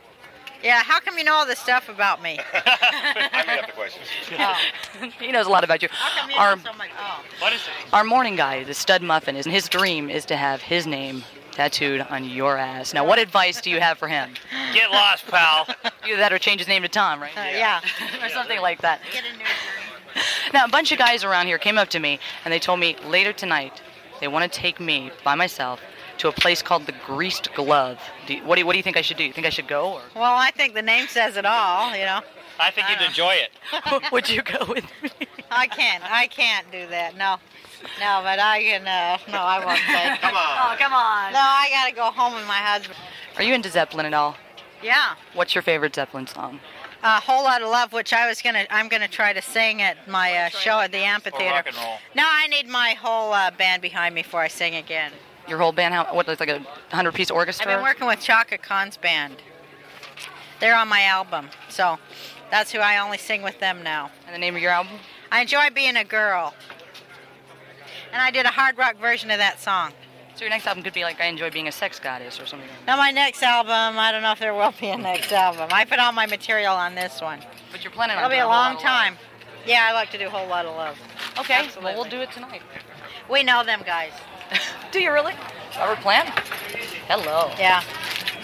Yeah, 0.64 0.84
how 0.84 1.00
come 1.00 1.18
you 1.18 1.24
know 1.24 1.34
all 1.34 1.46
this 1.46 1.60
stuff 1.60 1.88
about 1.90 2.22
me? 2.22 2.40
I 2.54 3.44
made 3.48 3.60
up 3.60 3.68
the 3.68 3.74
question. 3.74 4.02
Oh, 4.40 4.56
he 5.20 5.32
knows 5.32 5.46
a 5.46 5.50
lot 5.50 5.64
about 5.64 5.82
you. 5.82 5.88
how 5.92 6.22
come 6.22 6.32
you 6.32 6.38
Our 6.38 6.56
know 6.56 6.62
so 6.72 6.78
much? 6.78 6.90
Oh. 7.00 7.24
What 7.40 7.54
is 7.54 7.62
it? 7.62 7.94
our 7.94 8.04
morning 8.04 8.36
guy, 8.36 8.64
the 8.64 8.74
stud 8.74 9.02
muffin, 9.02 9.36
is 9.36 9.46
his 9.46 9.70
dream 9.70 10.10
is 10.10 10.26
to 10.26 10.36
have 10.38 10.62
his 10.62 10.88
name 10.88 11.24
tattooed 11.52 12.02
on 12.02 12.24
your 12.24 12.58
ass. 12.58 12.94
Now, 12.94 13.06
what 13.06 13.18
advice 13.20 13.62
do 13.62 13.70
you 13.70 13.80
have 13.80 13.98
for 13.98 14.08
him? 14.08 14.32
Get 14.74 14.92
lost, 14.92 15.28
pal. 15.28 15.68
Either 16.06 16.18
that 16.18 16.32
or 16.32 16.38
change 16.38 16.60
his 16.62 16.68
name 16.68 16.84
to 16.84 16.88
Tom, 16.88 17.20
right? 17.22 17.36
Uh, 17.36 17.42
yeah. 17.58 17.82
or 18.24 18.30
something 18.30 18.62
like 18.62 18.82
that. 18.82 19.02
Get 19.12 19.24
a 19.24 19.32
new 19.32 19.44
dream. 19.44 20.24
Now, 20.54 20.66
a 20.66 20.70
bunch 20.70 20.92
of 20.92 20.98
guys 20.98 21.24
around 21.24 21.48
here 21.48 21.58
came 21.58 21.78
up 21.78 21.90
to 21.90 22.00
me 22.00 22.20
and 22.46 22.54
they 22.54 22.60
told 22.60 22.80
me 22.80 22.96
later 23.06 23.34
tonight 23.34 23.82
they 24.20 24.28
want 24.28 24.52
to 24.52 24.60
take 24.60 24.80
me 24.80 25.12
by 25.24 25.36
myself 25.36 25.80
to 26.20 26.28
a 26.28 26.32
place 26.32 26.62
called 26.62 26.86
the 26.86 26.94
Greased 27.06 27.54
Glove. 27.54 28.00
Do 28.26 28.34
you, 28.36 28.44
what, 28.44 28.56
do 28.56 28.62
you, 28.62 28.66
what 28.66 28.74
do 28.74 28.78
you 28.78 28.84
think 28.84 28.98
I 28.98 29.02
should 29.02 29.18
do? 29.18 29.24
You 29.24 29.34
think 29.34 29.48
I 29.48 29.50
should 29.50 29.68
go, 29.68 29.94
or 29.94 30.02
Well, 30.16 30.36
I 30.36 30.52
think 30.52 30.74
the 30.74 30.82
name 30.82 31.08
says 31.08 31.38
it 31.38 31.46
all. 31.46 31.96
You 31.96 32.06
know, 32.06 32.22
I 32.60 32.72
think 32.72 32.88
you'd 32.90 33.06
enjoy 33.06 33.36
it. 33.36 34.12
would 34.12 34.30
you 34.30 34.42
go 34.42 34.66
with 34.68 34.86
me? 35.02 35.10
I 35.52 35.68
can't. 35.68 36.04
I 36.12 36.28
can't 36.28 36.70
do 36.72 36.88
that. 36.88 37.16
No, 37.16 37.38
no. 38.00 38.20
But 38.24 38.40
I 38.40 38.62
can. 38.64 38.88
Uh, 38.88 39.18
no, 39.32 39.38
I 39.40 39.64
won't 39.66 39.80
say. 39.80 40.18
Come 40.22 40.36
on. 40.36 40.74
Oh, 40.74 40.76
come 40.78 40.94
on. 40.94 41.34
No, 41.34 41.40
I 41.40 41.70
gotta 41.72 41.96
go 41.96 42.12
home 42.12 42.34
with 42.36 42.48
my 42.48 42.58
husband. 42.58 42.98
Are 43.38 43.44
you 43.44 43.54
into 43.54 43.70
Zeppelin 43.70 44.06
at 44.06 44.14
all? 44.14 44.36
Yeah. 44.84 45.16
What's 45.34 45.56
your 45.56 45.62
favorite 45.62 45.96
Zeppelin 45.96 46.28
song? 46.28 46.60
A 47.04 47.20
whole 47.20 47.44
lot 47.44 47.62
of 47.62 47.70
love, 47.70 47.94
which 47.94 48.12
I 48.12 48.28
was 48.28 48.42
gonna. 48.42 48.66
I'm 48.72 48.88
gonna 48.90 49.08
try 49.08 49.32
to 49.32 49.42
sing 49.42 49.82
at 49.82 50.08
my 50.08 50.34
uh, 50.36 50.50
show 50.50 50.80
at 50.80 50.92
the 50.92 50.98
amphitheater. 50.98 51.52
rock 51.52 51.68
and 51.68 51.76
roll. 51.78 51.98
No, 52.16 52.24
I 52.26 52.48
need 52.48 52.68
my 52.68 52.96
whole 53.00 53.34
uh, 53.34 53.52
band 53.52 53.82
behind 53.84 54.16
me 54.16 54.24
before 54.24 54.42
I 54.42 54.48
sing 54.48 54.76
again. 54.76 55.12
Your 55.48 55.58
whole 55.60 55.72
band? 55.72 55.94
How, 55.94 56.14
what, 56.14 56.28
like 56.28 56.50
a 56.50 56.60
hundred-piece 56.92 57.32
orchestra? 57.32 57.72
I've 57.72 57.78
been 57.78 57.84
working 57.84 58.08
with 58.08 58.20
Chaka 58.20 58.58
Khan's 58.58 58.98
band. 58.98 59.36
They're 60.60 60.76
on 60.76 60.88
my 60.88 61.04
album, 61.04 61.50
so 61.70 61.98
that's 62.50 62.72
who 62.72 62.80
I 62.80 62.98
only 62.98 63.18
sing 63.18 63.44
with 63.44 63.60
them 63.60 63.84
now. 63.84 64.12
And 64.26 64.34
the 64.34 64.40
name 64.40 64.56
of 64.56 64.62
your 64.62 64.72
album? 64.72 64.94
I 65.32 65.42
enjoy 65.42 65.70
being 65.74 65.96
a 65.96 66.04
girl, 66.04 66.54
and 68.12 68.22
I 68.22 68.32
did 68.32 68.46
a 68.46 68.50
hard 68.50 68.78
rock 68.78 68.98
version 68.98 69.30
of 69.32 69.38
that 69.38 69.60
song. 69.60 69.94
So 70.36 70.42
your 70.42 70.50
next 70.52 70.68
album 70.68 70.84
could 70.84 70.94
be 70.94 71.04
like 71.04 71.20
I 71.20 71.26
enjoy 71.26 71.50
being 71.50 71.68
a 71.68 71.72
sex 71.72 72.00
goddess 72.00 72.40
or 72.40 72.46
something. 72.46 72.70
Like 72.70 72.86
that. 72.86 72.88
Now 72.88 72.98
my 72.98 73.10
next 73.10 73.42
album, 73.42 73.98
I 73.98 74.12
don't 74.12 74.22
know 74.22 74.34
if 74.34 74.40
there 74.40 74.54
will 74.54 74.74
be 74.80 74.90
a 74.90 74.98
next 74.98 75.32
album. 75.32 75.70
I 75.72 75.84
put 75.84 75.98
all 75.98 76.12
my 76.12 76.28
material 76.28 76.76
on 76.76 76.94
this 76.94 77.22
one. 77.22 77.40
But 77.72 77.84
you're 77.84 77.92
planning 77.92 78.18
on 78.18 78.24
It'll 78.24 78.36
be 78.36 78.40
a 78.40 78.48
long 78.48 78.78
time. 78.78 79.18
Yeah, 79.66 79.88
I 79.90 79.94
like 79.94 80.12
to 80.12 80.18
do 80.18 80.28
a 80.28 80.30
whole 80.30 80.48
lot 80.48 80.66
of 80.66 80.76
love. 80.76 80.98
love. 81.36 81.40
Okay, 81.40 81.68
well 81.82 81.96
we'll 81.96 82.10
do 82.10 82.22
it 82.22 82.32
tonight. 82.32 82.62
We 83.30 83.42
know 83.44 83.64
them 83.64 83.82
guys. 83.84 84.12
Do 84.98 85.04
you 85.04 85.14
really? 85.14 85.34
Robert 85.78 86.00
Plant? 86.00 86.30
Hello. 87.08 87.52
Yeah. 87.60 87.84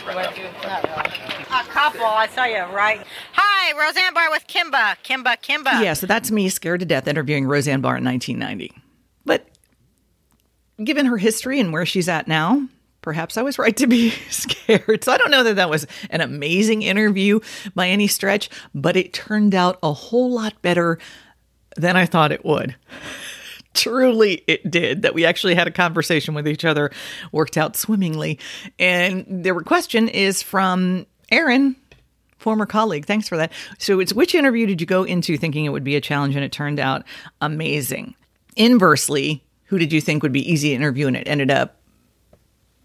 A 0.05 1.63
couple, 1.69 2.05
I 2.05 2.27
tell 2.27 2.48
you, 2.48 2.62
right? 2.75 3.01
Hi, 3.33 3.79
Roseanne 3.79 4.13
Barr 4.13 4.29
with 4.29 4.45
Kimba. 4.48 4.98
Kimba, 5.03 5.41
Kimba. 5.41 5.81
Yeah, 5.81 5.93
so 5.93 6.05
that's 6.05 6.29
me 6.29 6.50
scared 6.50 6.81
to 6.81 6.86
death 6.86 7.07
interviewing 7.07 7.48
Roseanne 7.48 7.81
Barr 7.81 7.98
in 7.98 8.03
1990. 8.03 8.72
But 9.25 9.48
given 10.83 11.07
her 11.07 11.17
history 11.17 11.60
and 11.60 11.74
where 11.74 11.86
she's 11.86 12.07
at 12.07 12.27
now, 12.27 12.67
perhaps 13.01 13.38
I 13.38 13.41
was 13.41 13.57
right 13.57 13.75
to 13.77 13.88
be 13.88 14.10
scared. 14.29 15.03
So 15.03 15.12
I 15.12 15.17
don't 15.17 15.31
know 15.31 15.43
that 15.43 15.55
that 15.55 15.69
was 15.72 15.88
an 16.12 16.22
amazing 16.22 16.83
interview 16.83 17.39
by 17.74 17.88
any 17.88 18.05
stretch, 18.07 18.50
but 18.75 18.95
it 18.95 19.13
turned 19.13 19.55
out 19.55 19.79
a 19.81 19.93
whole 19.93 20.31
lot 20.31 20.62
better 20.62 21.00
than 21.77 21.95
I 21.98 22.05
thought 22.05 22.31
it 22.31 22.45
would. 22.45 22.75
Truly, 23.74 24.44
it 24.48 24.70
did. 24.70 25.01
That 25.01 25.13
we 25.13 25.25
actually 25.25 25.56
had 25.56 25.68
a 25.68 25.72
conversation 25.72 26.34
with 26.34 26.48
each 26.48 26.65
other, 26.65 26.92
worked 27.32 27.58
out 27.58 27.75
swimmingly. 27.75 28.39
And 28.77 29.44
the 29.44 29.53
question 29.65 30.08
is 30.10 30.44
from 30.44 31.06
Aaron, 31.32 31.75
former 32.38 32.65
colleague. 32.65 33.06
Thanks 33.06 33.27
for 33.27 33.38
that. 33.38 33.51
So 33.80 34.00
it's 34.00 34.13
which 34.13 34.36
interview 34.36 34.68
did 34.68 34.82
you 34.82 34.86
go 34.86 35.03
into 35.03 35.38
thinking 35.38 35.65
it 35.65 35.70
would 35.70 35.84
be 35.84 35.96
a 35.96 36.01
challenge 36.01 36.36
and 36.36 36.46
it 36.46 36.51
turned 36.51 36.80
out 36.80 37.03
amazing? 37.42 38.15
Inversely, 38.56 39.44
who 39.65 39.80
did 39.80 39.92
you 39.92 40.01
think 40.01 40.22
would 40.22 40.34
be 40.34 40.51
easy 40.51 40.70
to 40.70 40.75
interview 40.75 41.08
and 41.08 41.18
it 41.18 41.27
ended 41.27 41.50
up 41.50 41.77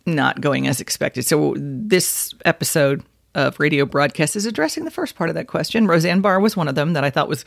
not 0.07 0.41
going 0.41 0.67
as 0.67 0.81
expected? 0.81 1.27
So 1.27 1.55
this 1.59 2.33
episode 2.47 3.03
of 3.35 3.61
radio 3.61 3.85
broadcast 3.85 4.37
is 4.37 4.47
addressing 4.47 4.85
the 4.85 4.91
first 4.91 5.15
part 5.15 5.29
of 5.29 5.35
that 5.35 5.49
question. 5.49 5.87
Roseanne 5.87 6.23
Barr 6.23 6.41
was 6.41 6.57
one 6.57 6.69
of 6.69 6.75
them 6.75 6.95
that 6.95 7.05
I 7.05 7.11
thought 7.11 7.29
was 7.29 7.45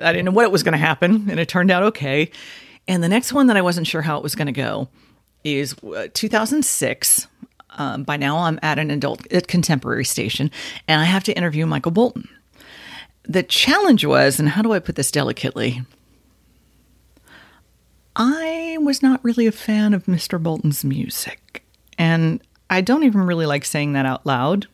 I 0.00 0.12
didn't 0.12 0.24
know 0.24 0.32
what 0.32 0.50
was 0.50 0.62
going 0.62 0.72
to 0.72 0.78
happen 0.78 1.30
and 1.30 1.38
it 1.38 1.48
turned 1.48 1.70
out 1.70 1.84
okay. 1.84 2.30
And 2.88 3.02
the 3.02 3.08
next 3.08 3.32
one 3.32 3.46
that 3.46 3.56
I 3.56 3.62
wasn't 3.62 3.86
sure 3.86 4.02
how 4.02 4.16
it 4.16 4.22
was 4.22 4.34
going 4.34 4.46
to 4.46 4.52
go 4.52 4.88
is 5.44 5.74
uh, 5.84 6.08
2006. 6.12 7.26
Um, 7.78 8.02
by 8.02 8.16
now, 8.16 8.38
I'm 8.38 8.58
at 8.62 8.78
an 8.78 8.90
adult 8.90 9.30
at 9.32 9.48
contemporary 9.48 10.04
station, 10.04 10.50
and 10.88 11.00
I 11.00 11.04
have 11.04 11.24
to 11.24 11.36
interview 11.36 11.64
Michael 11.64 11.92
Bolton. 11.92 12.28
The 13.22 13.42
challenge 13.42 14.04
was, 14.04 14.38
and 14.38 14.50
how 14.50 14.62
do 14.62 14.72
I 14.72 14.78
put 14.78 14.96
this 14.96 15.10
delicately? 15.10 15.82
I 18.14 18.76
was 18.80 19.02
not 19.02 19.24
really 19.24 19.46
a 19.46 19.52
fan 19.52 19.94
of 19.94 20.04
Mr. 20.04 20.42
Bolton's 20.42 20.84
music. 20.84 21.64
And 21.96 22.42
I 22.68 22.80
don't 22.80 23.04
even 23.04 23.22
really 23.22 23.46
like 23.46 23.64
saying 23.64 23.92
that 23.94 24.06
out 24.06 24.26
loud. 24.26 24.66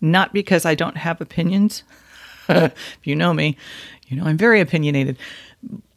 Not 0.00 0.32
because 0.32 0.64
I 0.64 0.74
don't 0.74 0.96
have 0.96 1.20
opinions. 1.20 1.84
if 2.48 2.98
you 3.04 3.14
know 3.14 3.34
me, 3.34 3.56
you 4.08 4.16
know 4.16 4.24
I'm 4.24 4.38
very 4.38 4.60
opinionated. 4.60 5.18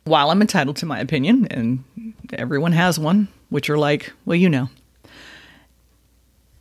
While 0.05 0.29
I'm 0.29 0.41
entitled 0.41 0.77
to 0.77 0.85
my 0.85 1.00
opinion, 1.00 1.47
and 1.50 1.83
everyone 2.33 2.71
has 2.71 2.97
one, 3.00 3.27
which 3.50 3.69
are 3.69 3.77
like, 3.77 4.13
well, 4.25 4.35
you 4.35 4.50
know. 4.50 4.69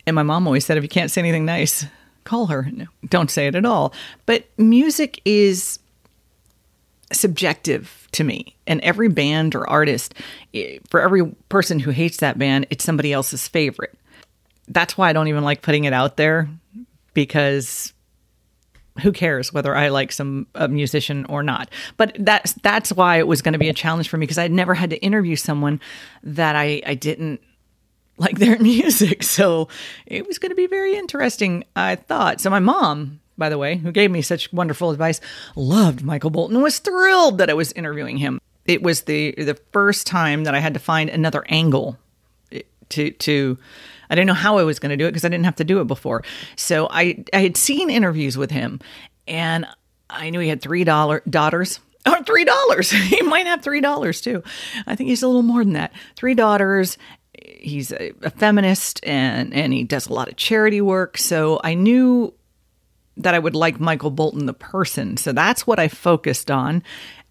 And 0.07 0.15
my 0.15 0.23
mom 0.23 0.47
always 0.47 0.65
said, 0.65 0.77
if 0.77 0.83
you 0.83 0.89
can't 0.89 1.11
say 1.11 1.21
anything 1.21 1.45
nice, 1.45 1.85
call 2.23 2.47
her. 2.47 2.67
No, 2.71 2.85
don't 3.07 3.31
say 3.31 3.47
it 3.47 3.55
at 3.55 3.65
all. 3.65 3.93
But 4.25 4.45
music 4.57 5.21
is 5.25 5.79
subjective 7.13 8.07
to 8.13 8.23
me. 8.23 8.55
And 8.67 8.81
every 8.81 9.09
band 9.09 9.55
or 9.55 9.69
artist, 9.69 10.15
eh, 10.53 10.79
for 10.89 10.99
every 10.99 11.25
person 11.49 11.79
who 11.79 11.91
hates 11.91 12.17
that 12.17 12.37
band, 12.37 12.67
it's 12.69 12.83
somebody 12.83 13.13
else's 13.13 13.47
favorite. 13.47 13.97
That's 14.67 14.97
why 14.97 15.09
I 15.09 15.13
don't 15.13 15.27
even 15.27 15.43
like 15.43 15.61
putting 15.61 15.83
it 15.83 15.93
out 15.93 16.17
there 16.17 16.49
because 17.13 17.93
who 19.01 19.11
cares 19.11 19.51
whether 19.51 19.75
I 19.75 19.89
like 19.89 20.11
some 20.11 20.47
musician 20.69 21.25
or 21.25 21.43
not? 21.43 21.69
But 21.97 22.15
that's 22.19 22.53
that's 22.53 22.91
why 22.93 23.17
it 23.17 23.27
was 23.27 23.41
going 23.41 23.53
to 23.53 23.59
be 23.59 23.69
a 23.69 23.73
challenge 23.73 24.09
for 24.09 24.17
me 24.17 24.23
because 24.23 24.37
I'd 24.37 24.51
never 24.51 24.73
had 24.73 24.89
to 24.91 24.97
interview 24.97 25.35
someone 25.35 25.79
that 26.23 26.55
I 26.55 26.81
I 26.85 26.95
didn't 26.95 27.41
like 28.17 28.39
their 28.39 28.59
music. 28.61 29.23
So 29.23 29.67
it 30.05 30.27
was 30.27 30.39
going 30.39 30.51
to 30.51 30.55
be 30.55 30.67
very 30.67 30.95
interesting, 30.95 31.63
I 31.75 31.95
thought. 31.95 32.41
So 32.41 32.49
my 32.49 32.59
mom, 32.59 33.19
by 33.37 33.49
the 33.49 33.57
way, 33.57 33.77
who 33.77 33.91
gave 33.91 34.11
me 34.11 34.21
such 34.21 34.51
wonderful 34.53 34.91
advice, 34.91 35.19
loved 35.55 36.03
Michael 36.03 36.29
Bolton, 36.29 36.61
was 36.61 36.79
thrilled 36.79 37.37
that 37.39 37.49
I 37.49 37.53
was 37.53 37.71
interviewing 37.73 38.17
him. 38.17 38.39
It 38.65 38.81
was 38.81 39.01
the 39.01 39.33
the 39.37 39.59
first 39.71 40.07
time 40.07 40.43
that 40.45 40.55
I 40.55 40.59
had 40.59 40.73
to 40.73 40.79
find 40.79 41.09
another 41.09 41.45
angle 41.49 41.97
eh, 42.51 42.61
to 42.89 43.11
to 43.11 43.57
I 44.09 44.15
didn't 44.15 44.27
know 44.27 44.33
how 44.33 44.57
I 44.57 44.63
was 44.63 44.79
going 44.79 44.91
to 44.91 44.97
do 44.97 45.05
it 45.05 45.11
because 45.11 45.25
I 45.25 45.29
didn't 45.29 45.45
have 45.45 45.55
to 45.57 45.63
do 45.63 45.81
it 45.81 45.85
before. 45.85 46.23
So 46.55 46.87
I 46.89 47.23
I 47.33 47.39
had 47.39 47.57
seen 47.57 47.89
interviews 47.89 48.37
with 48.37 48.51
him 48.51 48.79
and 49.27 49.65
I 50.09 50.29
knew 50.29 50.39
he 50.39 50.49
had 50.49 50.61
three 50.61 50.83
dollar 50.83 51.21
daughters. 51.29 51.79
Or 52.07 52.17
oh, 52.17 52.23
three 52.23 52.45
dollars. 52.45 52.91
he 52.91 53.23
might 53.23 53.47
have 53.47 53.63
three 53.63 53.81
dollars 53.81 54.21
too. 54.21 54.43
I 54.85 54.95
think 54.95 55.09
he's 55.09 55.23
a 55.23 55.27
little 55.27 55.41
more 55.41 55.63
than 55.63 55.73
that. 55.73 55.91
Three 56.15 56.35
daughters 56.35 56.99
he's 57.43 57.91
a, 57.91 58.13
a, 58.21 58.29
feminist 58.29 59.03
and 59.03 59.53
and 59.53 59.73
he 59.73 59.83
does 59.83 60.07
a 60.07 60.13
lot 60.13 60.27
of 60.27 60.35
charity 60.35 60.81
work. 60.81 61.17
So 61.17 61.59
I 61.63 61.73
knew 61.73 62.31
that 63.17 63.33
I 63.33 63.39
would 63.39 63.55
like 63.55 63.79
Michael 63.79 64.11
Bolton 64.11 64.45
the 64.45 64.53
person. 64.53 65.17
So 65.17 65.31
that's 65.31 65.65
what 65.65 65.79
I 65.79 65.87
focused 65.87 66.51
on. 66.51 66.83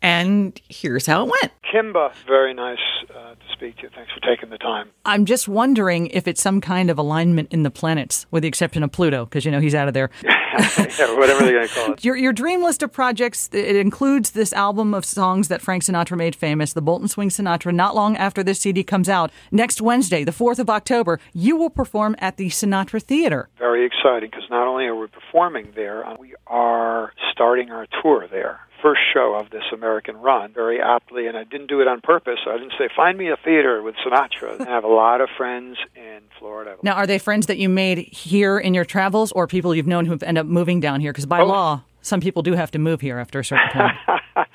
And 0.05 0.61
here's 0.69 1.07
how 1.07 1.25
it 1.25 1.33
went. 1.41 1.53
Kimba, 1.73 2.13
very 2.27 2.53
nice 2.53 2.77
uh, 3.09 3.31
to 3.37 3.53
speak 3.55 3.77
to 3.77 3.85
you. 3.85 3.89
Thanks 3.95 4.13
for 4.13 4.21
taking 4.21 4.51
the 4.51 4.59
time. 4.59 4.91
I'm 5.07 5.25
just 5.25 5.49
wondering 5.49 6.09
if 6.09 6.29
it's 6.29 6.43
some 6.43 6.61
kind 6.61 6.91
of 6.91 6.99
alignment 6.99 7.51
in 7.55 7.63
the 7.63 7.71
planets, 7.71 8.27
with 8.31 8.43
the 8.43 8.49
exception 8.49 8.83
of 8.83 8.93
Pluto, 8.93 9.25
because 9.25 9.47
you 9.47 9.51
know 9.51 9.61
he's 9.61 9.75
out 9.75 9.89
of 9.89 9.95
there. 9.95 10.11
yeah, 10.23 11.17
whatever 11.17 11.43
they're 11.45 11.55
going 11.55 11.69
to 11.69 11.75
call 11.75 11.93
it. 11.95 12.05
Your, 12.05 12.17
your 12.17 12.35
dream 12.35 12.63
list 12.63 12.83
of 12.83 12.93
projects, 12.93 13.49
it 13.55 13.77
includes 13.77 14.33
this 14.33 14.53
album 14.53 14.93
of 14.93 15.07
songs 15.07 15.49
that 15.49 15.63
Frank 15.63 15.83
Sinatra 15.83 16.19
made 16.19 16.37
famous, 16.37 16.75
the 16.75 16.83
Bolton 16.83 17.09
Swing 17.09 17.31
Sinatra. 17.31 17.75
Not 17.75 17.95
long 17.95 18.15
after 18.19 18.43
this 18.43 18.61
CD 18.61 18.85
comes 18.85 19.09
out, 19.09 19.31
next 19.51 19.81
Wednesday, 19.81 20.23
the 20.23 20.33
4th 20.33 20.59
of 20.59 20.69
October, 20.69 21.19
you 21.33 21.57
will 21.57 21.71
perform 21.71 22.15
at 22.19 22.37
the 22.37 22.51
Sinatra 22.51 23.03
Theater. 23.03 23.49
Very 23.59 23.87
exciting, 23.87 24.29
because 24.31 24.51
not 24.51 24.69
only 24.69 24.85
are 24.85 24.95
we 24.95 25.07
performing 25.07 25.73
there, 25.75 26.05
we 26.21 26.35
are 26.47 27.15
starting 27.33 27.71
our 27.71 27.87
tour 28.03 28.29
there 28.31 28.61
first 28.85 29.01
show 29.15 29.35
of 29.35 29.49
this 29.49 29.63
American 29.73 30.15
run 30.19 30.53
very 30.53 30.79
aptly, 30.79 31.27
and 31.27 31.39
I 31.39 31.45
didn't 31.45 31.69
do 31.69 31.81
it 31.81 31.89
on 31.89 32.03
purpose. 32.03 32.41
I 32.47 32.59
didn't 32.59 32.75
say, 32.79 32.91
find 32.95 33.17
me 33.17 33.31
a 33.31 33.37
theater 33.43 33.81
with 33.83 33.95
Sinatra. 34.07 34.61
I 34.61 34.71
have 34.71 34.85
a 34.85 34.89
lot 34.89 35.23
of 35.23 35.31
friends 35.39 35.79
in 35.97 36.21
Florida. 36.39 36.77
Now, 36.83 36.93
are 36.93 37.07
they 37.07 37.19
friends 37.19 37.47
that 37.47 37.57
you 37.57 37.71
made 37.71 37.99
here 38.13 38.59
in 38.59 38.75
your 38.75 38.85
travels 38.85 39.33
or 39.33 39.47
people 39.47 39.75
you've 39.75 39.87
known 39.87 40.05
who've 40.05 40.23
ended 40.23 40.43
up 40.43 40.47
moving 40.47 40.81
down 40.81 41.01
here? 41.01 41.13
Because 41.13 41.25
by 41.25 41.41
oh. 41.41 41.47
law, 41.47 41.83
some 42.03 42.21
people 42.21 42.43
do 42.43 42.53
have 42.53 42.71
to 42.73 42.79
move 42.79 43.01
here 43.01 43.19
after 43.19 43.39
a 43.39 43.45
certain 43.45 43.71
point. 43.73 43.95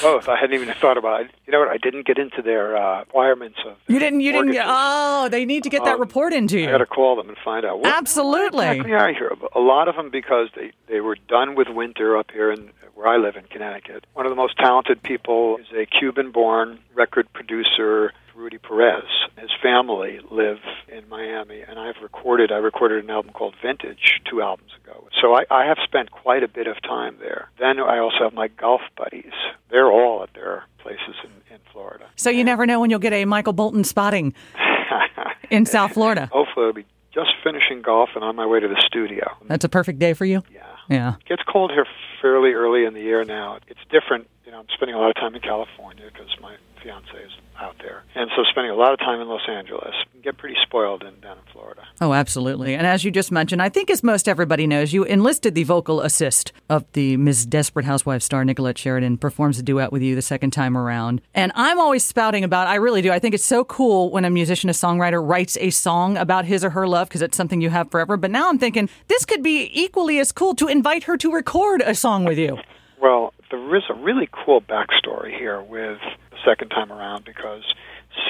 Both. 0.00 0.28
I 0.28 0.36
hadn't 0.36 0.54
even 0.54 0.74
thought 0.80 0.96
about 0.96 1.22
it. 1.22 1.30
You 1.46 1.52
know 1.52 1.60
what? 1.60 1.68
I 1.68 1.78
didn't 1.78 2.06
get 2.06 2.18
into 2.18 2.42
their 2.42 2.76
uh, 2.76 3.00
requirements 3.00 3.58
of. 3.66 3.76
You 3.88 3.98
didn't. 3.98 4.20
You 4.20 4.32
didn't. 4.32 4.52
Get, 4.52 4.64
oh, 4.66 5.28
they 5.28 5.44
need 5.44 5.62
to 5.64 5.70
get 5.70 5.84
that 5.84 5.94
um, 5.94 6.00
report 6.00 6.32
into 6.32 6.58
you. 6.58 6.68
I 6.68 6.72
got 6.72 6.78
to 6.78 6.86
call 6.86 7.16
them 7.16 7.28
and 7.28 7.38
find 7.44 7.64
out. 7.64 7.80
What, 7.80 7.92
Absolutely. 7.92 8.66
Exactly 8.66 8.92
are 8.92 9.12
here? 9.12 9.32
A 9.54 9.60
lot 9.60 9.88
of 9.88 9.96
them 9.96 10.10
because 10.10 10.48
they 10.56 10.72
they 10.88 11.00
were 11.00 11.16
done 11.28 11.54
with 11.54 11.68
winter 11.68 12.16
up 12.16 12.30
here 12.30 12.50
in 12.52 12.70
where 12.94 13.08
I 13.08 13.16
live 13.16 13.36
in 13.36 13.44
Connecticut. 13.44 14.06
One 14.12 14.26
of 14.26 14.30
the 14.30 14.36
most 14.36 14.56
talented 14.58 15.02
people 15.02 15.56
is 15.58 15.66
a 15.74 15.86
Cuban-born 15.86 16.78
record 16.94 17.32
producer 17.32 18.12
Rudy 18.34 18.58
Perez. 18.58 19.04
His 19.42 19.50
family 19.60 20.20
live 20.30 20.58
in 20.86 21.08
Miami, 21.08 21.62
and 21.62 21.76
I've 21.76 21.96
recorded. 22.00 22.52
I 22.52 22.58
recorded 22.58 23.02
an 23.02 23.10
album 23.10 23.32
called 23.32 23.56
Vintage 23.60 24.20
two 24.30 24.40
albums 24.40 24.70
ago. 24.80 25.08
So 25.20 25.34
I, 25.34 25.42
I 25.50 25.64
have 25.66 25.78
spent 25.82 26.12
quite 26.12 26.44
a 26.44 26.48
bit 26.48 26.68
of 26.68 26.80
time 26.82 27.16
there. 27.18 27.50
Then 27.58 27.80
I 27.80 27.98
also 27.98 28.18
have 28.22 28.34
my 28.34 28.46
golf 28.46 28.82
buddies. 28.96 29.32
They're 29.68 29.90
all 29.90 30.22
at 30.22 30.32
their 30.34 30.62
places 30.78 31.16
in, 31.24 31.54
in 31.54 31.60
Florida. 31.72 32.04
So 32.14 32.30
you 32.30 32.44
never 32.44 32.66
know 32.66 32.78
when 32.78 32.90
you'll 32.90 33.00
get 33.00 33.12
a 33.12 33.24
Michael 33.24 33.52
Bolton 33.52 33.82
spotting 33.82 34.32
in 35.50 35.66
South 35.66 35.94
Florida. 35.94 36.28
Hopefully, 36.32 36.66
I'll 36.66 36.72
be 36.72 36.86
just 37.12 37.30
finishing 37.42 37.82
golf 37.82 38.10
and 38.14 38.22
on 38.22 38.36
my 38.36 38.46
way 38.46 38.60
to 38.60 38.68
the 38.68 38.80
studio. 38.86 39.26
That's 39.48 39.64
a 39.64 39.68
perfect 39.68 39.98
day 39.98 40.12
for 40.12 40.24
you. 40.24 40.44
Yeah. 40.54 40.62
Yeah. 40.88 41.14
It 41.16 41.24
gets 41.26 41.42
cold 41.50 41.72
here 41.72 41.86
fairly 42.20 42.52
early 42.52 42.84
in 42.84 42.94
the 42.94 43.00
year 43.02 43.24
now. 43.24 43.58
It's 43.66 43.80
different. 43.90 44.28
You 44.46 44.52
know, 44.52 44.60
I'm 44.60 44.66
spending 44.72 44.94
a 44.94 45.00
lot 45.00 45.10
of 45.10 45.16
time 45.16 45.34
in 45.34 45.40
California 45.40 46.04
because 46.12 46.28
my 46.40 46.54
fiance 46.82 47.10
is 47.24 47.32
out 47.60 47.76
there, 47.80 48.02
and 48.14 48.30
so 48.34 48.42
spending 48.50 48.72
a 48.72 48.74
lot 48.74 48.92
of 48.92 48.98
time 48.98 49.20
in 49.20 49.28
Los 49.28 49.48
Angeles. 49.48 49.94
Get 50.22 50.38
pretty 50.38 50.56
spoiled 50.62 51.02
in 51.02 51.18
down 51.20 51.38
in 51.38 51.52
Florida. 51.52 51.82
Oh, 52.00 52.12
absolutely. 52.12 52.74
And 52.74 52.86
as 52.86 53.04
you 53.04 53.10
just 53.10 53.32
mentioned, 53.32 53.60
I 53.60 53.68
think 53.68 53.90
as 53.90 54.02
most 54.02 54.28
everybody 54.28 54.66
knows, 54.66 54.92
you 54.92 55.04
enlisted 55.04 55.54
the 55.54 55.64
vocal 55.64 56.00
assist 56.00 56.52
of 56.68 56.84
the 56.92 57.16
Ms. 57.16 57.46
Desperate 57.46 57.84
Housewife 57.84 58.22
star 58.22 58.44
Nicolette 58.44 58.78
Sheridan 58.78 59.18
performs 59.18 59.58
a 59.58 59.62
duet 59.62 59.92
with 59.92 60.02
you 60.02 60.14
the 60.14 60.22
second 60.22 60.52
time 60.52 60.76
around. 60.76 61.20
And 61.34 61.52
I'm 61.54 61.78
always 61.80 62.04
spouting 62.04 62.44
about. 62.44 62.68
I 62.68 62.76
really 62.76 63.02
do. 63.02 63.10
I 63.10 63.18
think 63.18 63.34
it's 63.34 63.44
so 63.44 63.64
cool 63.64 64.10
when 64.10 64.24
a 64.24 64.30
musician, 64.30 64.70
a 64.70 64.72
songwriter, 64.74 65.26
writes 65.26 65.56
a 65.60 65.70
song 65.70 66.16
about 66.16 66.44
his 66.44 66.64
or 66.64 66.70
her 66.70 66.86
love 66.86 67.08
because 67.08 67.22
it's 67.22 67.36
something 67.36 67.60
you 67.60 67.70
have 67.70 67.90
forever. 67.90 68.16
But 68.16 68.30
now 68.30 68.48
I'm 68.48 68.58
thinking 68.58 68.88
this 69.08 69.24
could 69.24 69.42
be 69.42 69.70
equally 69.72 70.18
as 70.18 70.30
cool 70.32 70.54
to 70.56 70.68
invite 70.68 71.04
her 71.04 71.16
to 71.16 71.32
record 71.32 71.82
a 71.82 71.94
song 71.94 72.24
with 72.24 72.38
you. 72.38 72.58
Well, 73.02 73.34
there 73.50 73.76
is 73.76 73.82
a 73.90 73.94
really 73.94 74.28
cool 74.44 74.60
backstory 74.60 75.36
here 75.36 75.60
with 75.60 75.98
second 76.44 76.70
time 76.70 76.92
around 76.92 77.24
because 77.24 77.64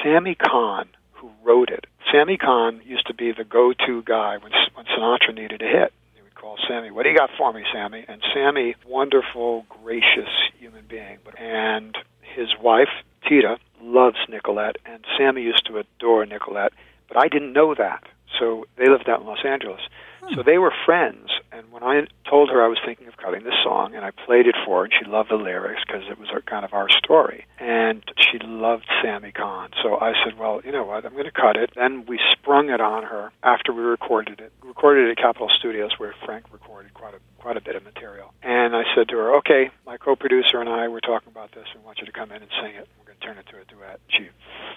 Sammy 0.01 0.35
Cahn, 0.35 0.87
who 1.13 1.29
wrote 1.43 1.69
it, 1.69 1.85
Sammy 2.11 2.37
Cahn 2.37 2.81
used 2.85 3.07
to 3.07 3.13
be 3.13 3.31
the 3.31 3.43
go-to 3.43 4.01
guy 4.03 4.37
when 4.37 4.51
when 4.75 4.85
Sinatra 4.85 5.33
needed 5.33 5.61
a 5.61 5.67
hit. 5.67 5.93
He 6.15 6.21
would 6.21 6.35
call 6.35 6.57
Sammy, 6.67 6.91
"What 6.91 7.03
do 7.03 7.09
you 7.09 7.17
got 7.17 7.31
for 7.37 7.51
me, 7.53 7.63
Sammy?" 7.71 8.05
And 8.07 8.21
Sammy, 8.33 8.75
wonderful, 8.85 9.65
gracious 9.69 10.29
human 10.59 10.85
being, 10.87 11.17
and 11.37 11.97
his 12.21 12.49
wife 12.61 12.89
Tita 13.27 13.57
loves 13.81 14.17
Nicolette, 14.29 14.77
and 14.85 15.03
Sammy 15.17 15.41
used 15.43 15.65
to 15.67 15.77
adore 15.77 16.25
Nicolette, 16.25 16.73
but 17.07 17.17
I 17.17 17.27
didn't 17.27 17.53
know 17.53 17.73
that. 17.75 18.03
so 18.39 18.65
they 18.77 18.89
lived 18.89 19.07
out 19.09 19.21
in 19.21 19.27
Los 19.27 19.45
Angeles. 19.45 19.81
Hmm. 20.21 20.35
So 20.35 20.43
they 20.43 20.57
were 20.57 20.73
friends, 20.85 21.29
and 21.51 21.71
when 21.71 21.83
I 21.83 22.07
told 22.29 22.49
her 22.49 22.63
I 22.63 22.67
was 22.67 22.79
thinking 22.85 23.07
of 23.07 23.17
cutting 23.17 23.43
this 23.43 23.53
song, 23.63 23.93
and 23.95 24.03
I 24.05 24.11
played 24.11 24.47
it 24.47 24.55
for 24.65 24.79
her, 24.79 24.83
and 24.85 24.93
she 24.93 25.05
loved 25.09 25.29
the 25.29 25.35
lyrics 25.35 25.81
because 25.85 26.03
it 26.09 26.19
was 26.19 26.29
our, 26.31 26.41
kind 26.41 26.65
of 26.65 26.73
our 26.73 26.89
story, 26.89 27.45
and 27.59 28.03
she 28.17 28.39
loved 28.39 28.85
Sammy 29.01 29.31
Cahn. 29.31 29.69
So 29.81 29.99
I 29.99 30.13
said, 30.23 30.37
well, 30.37 30.61
you 30.62 30.62
know 30.73 30.83
what, 30.83 31.05
I'm 31.05 31.13
going 31.13 31.25
to 31.25 31.31
cut 31.31 31.55
it. 31.55 31.71
Then 31.75 32.05
we 32.07 32.19
sprung 32.33 32.69
it 32.69 32.81
on 32.81 33.03
her 33.03 33.31
after 33.43 33.71
we 33.71 33.81
recorded 33.81 34.39
it. 34.39 34.51
We 34.61 34.69
recorded 34.69 35.07
it 35.07 35.11
at 35.11 35.17
Capitol 35.17 35.49
Studios, 35.57 35.91
where 35.97 36.13
Frank 36.25 36.51
recorded 36.51 36.93
quite 36.93 37.13
a 37.13 37.19
quite 37.43 37.57
a 37.57 37.61
bit 37.61 37.75
of 37.75 37.83
material. 37.83 38.33
And 38.41 38.73
I 38.73 38.83
said 38.95 39.09
to 39.09 39.17
her, 39.17 39.35
okay, 39.39 39.69
my 39.85 39.97
co-producer 39.97 40.61
and 40.61 40.69
I 40.69 40.87
were 40.87 41.01
talking 41.01 41.27
about 41.29 41.51
this. 41.51 41.65
We 41.75 41.81
want 41.81 41.99
you 41.99 42.05
to 42.05 42.11
come 42.13 42.31
in 42.31 42.41
and 42.41 42.49
sing 42.61 42.73
it. 42.75 42.87
We're 42.97 43.05
going 43.05 43.17
to 43.19 43.25
turn 43.25 43.37
it 43.37 43.45
to 43.51 43.57
a 43.59 43.65
duet. 43.65 43.99
She 44.07 44.29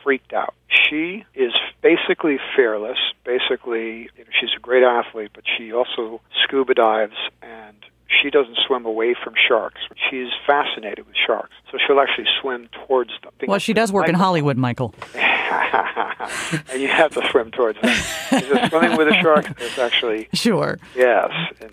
freaked 0.03 0.33
out. 0.33 0.55
She 0.69 1.25
is 1.35 1.53
basically 1.81 2.39
fearless. 2.57 2.99
Basically, 3.25 4.11
you 4.17 4.25
know, 4.25 4.31
she's 4.41 4.51
a 4.57 4.61
great 4.61 4.83
athlete, 4.83 5.31
but 5.33 5.45
she 5.57 5.73
also 5.73 6.21
scuba 6.43 6.75
dives 6.75 7.15
and 7.41 7.77
she 8.23 8.31
doesn't 8.31 8.57
swim 8.67 8.85
away 8.85 9.15
from 9.23 9.35
sharks. 9.49 9.81
She's 10.11 10.29
fascinated 10.47 11.07
with 11.07 11.17
sharks, 11.27 11.53
so 11.71 11.79
she'll 11.87 12.01
actually 12.01 12.27
swim 12.41 12.69
towards 12.87 13.11
them. 13.23 13.33
Well, 13.47 13.59
she 13.59 13.73
does 13.73 13.93
work 13.93 14.09
in 14.09 14.15
Hollywood, 14.15 14.57
Michael. 14.57 14.95
and 16.73 16.81
you 16.83 16.89
have 16.89 17.13
to 17.13 17.27
swim 17.31 17.51
towards 17.51 17.81
them. 17.81 17.91
Is 17.91 18.51
it 18.51 18.69
swimming 18.71 18.97
with 18.97 19.09
a 19.09 19.15
shark? 19.23 19.47
It's 19.61 19.79
actually 19.79 20.29
Sure. 20.33 20.79
yes, 20.95 21.31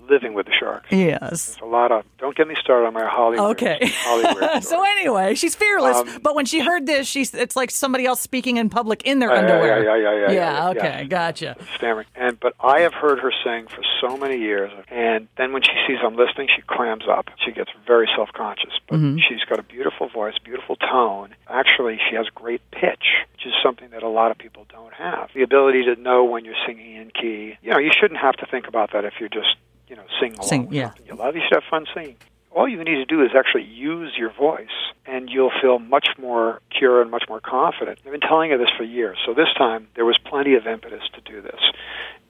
living 0.10 0.34
with 0.34 0.46
the 0.48 0.52
sharks. 0.54 0.88
Yes. 0.92 1.20
There's 1.48 1.60
a 1.62 1.66
lot 1.66 1.92
of. 1.92 2.04
Don't 2.18 2.36
get 2.36 2.48
me 2.48 2.56
started 2.60 2.86
on 2.88 2.94
my 2.94 3.06
Hollywood. 3.06 3.52
Okay. 3.52 3.80
Hollywood. 3.94 4.64
so 4.64 4.84
anyway, 4.84 5.36
she's 5.36 5.56
fearless. 5.56 5.98
Um, 5.98 6.20
but 6.22 6.36
when 6.36 6.46
she 6.46 6.60
heard 6.60 6.86
this, 6.86 7.08
she's 7.08 7.34
it's 7.34 7.56
like 7.56 7.72
somebody 7.72 8.06
else 8.06 8.22
speaking 8.22 8.58
in 8.58 8.70
public 8.70 9.04
in 9.04 9.20
their 9.20 9.30
yeah, 9.32 9.40
underwear. 9.40 9.84
yeah, 9.84 9.96
yeah, 9.96 10.14
yeah, 10.14 10.32
yeah, 10.32 10.32
yeah, 10.34 10.70
okay, 10.70 10.98
yeah. 11.00 11.04
gotcha. 11.04 11.56
stammering. 11.76 12.08
And 12.16 12.40
but 12.40 12.54
I 12.60 12.82
have 12.82 12.94
heard 12.94 13.20
her 13.20 13.32
sing 13.44 13.68
for 13.68 13.82
so 14.02 14.18
many 14.18 14.38
years, 14.40 14.72
and 14.90 15.28
then 15.38 15.54
when 15.54 15.62
she 15.62 15.72
sees 15.88 15.98
I'm 16.04 16.16
listening, 16.16 16.48
she 16.56 16.62
clams 16.64 17.04
up. 17.10 17.30
She 17.46 17.52
gets 17.52 17.72
very 17.88 18.08
self-conscious, 18.16 18.72
but 18.88 18.94
Mm-hmm. 19.00 19.18
she's 19.28 19.44
got 19.50 19.60
a 19.60 19.64
beautiful 19.64 20.08
voice, 20.10 20.36
beautiful 20.44 20.76
tone. 20.76 21.34
Actually, 21.50 22.00
she 22.10 22.16
has 22.16 22.28
great 22.36 22.62
pitch, 22.72 23.06
which 23.34 23.46
is 23.48 23.54
something 23.64 23.90
that 23.92 24.04
a 24.04 24.10
lot 24.10 24.32
of 24.32 24.38
people 24.38 24.66
don't 24.70 24.94
have. 24.94 25.30
The 25.34 25.42
ability 25.42 25.86
to 25.86 25.96
know 25.96 26.24
when 26.24 26.46
you're 26.46 26.62
singing 26.68 26.96
in 26.96 27.10
key. 27.12 27.58
You 27.62 27.72
know, 27.72 27.80
you 27.80 27.92
shouldn't 27.98 28.20
have 28.20 28.36
to 28.36 28.46
think 28.46 28.68
about 28.68 28.92
that 28.94 29.06
if 29.06 29.14
you're 29.20 29.30
just 29.30 29.56
you 29.88 29.96
know 29.96 30.04
singing 30.20 30.38
along 30.38 30.48
Sing, 30.50 30.68
yeah. 30.72 30.92
you 31.06 31.16
love. 31.16 31.36
You 31.36 31.42
should 31.48 31.56
have 31.56 31.70
fun 31.70 31.86
singing. 31.94 32.18
All 32.52 32.68
you 32.68 32.78
need 32.78 32.96
to 32.96 33.06
do 33.06 33.24
is 33.24 33.32
actually 33.36 33.64
use 33.64 34.14
your 34.16 34.32
voice, 34.32 34.68
and 35.08 35.28
you'll 35.30 35.52
feel 35.60 35.80
much 35.80 36.10
more 36.20 36.62
secure 36.72 37.02
and 37.02 37.10
much 37.10 37.24
more 37.28 37.40
confident. 37.40 38.00
I've 38.06 38.12
been 38.12 38.22
telling 38.22 38.52
you 38.52 38.58
this 38.58 38.70
for 38.78 38.84
years, 38.84 39.18
so 39.26 39.34
this 39.34 39.48
time 39.58 39.88
there 39.96 40.06
was 40.06 40.18
plenty 40.24 40.54
of 40.54 40.68
impetus 40.68 41.04
to 41.14 41.22
do 41.22 41.42
this, 41.42 41.62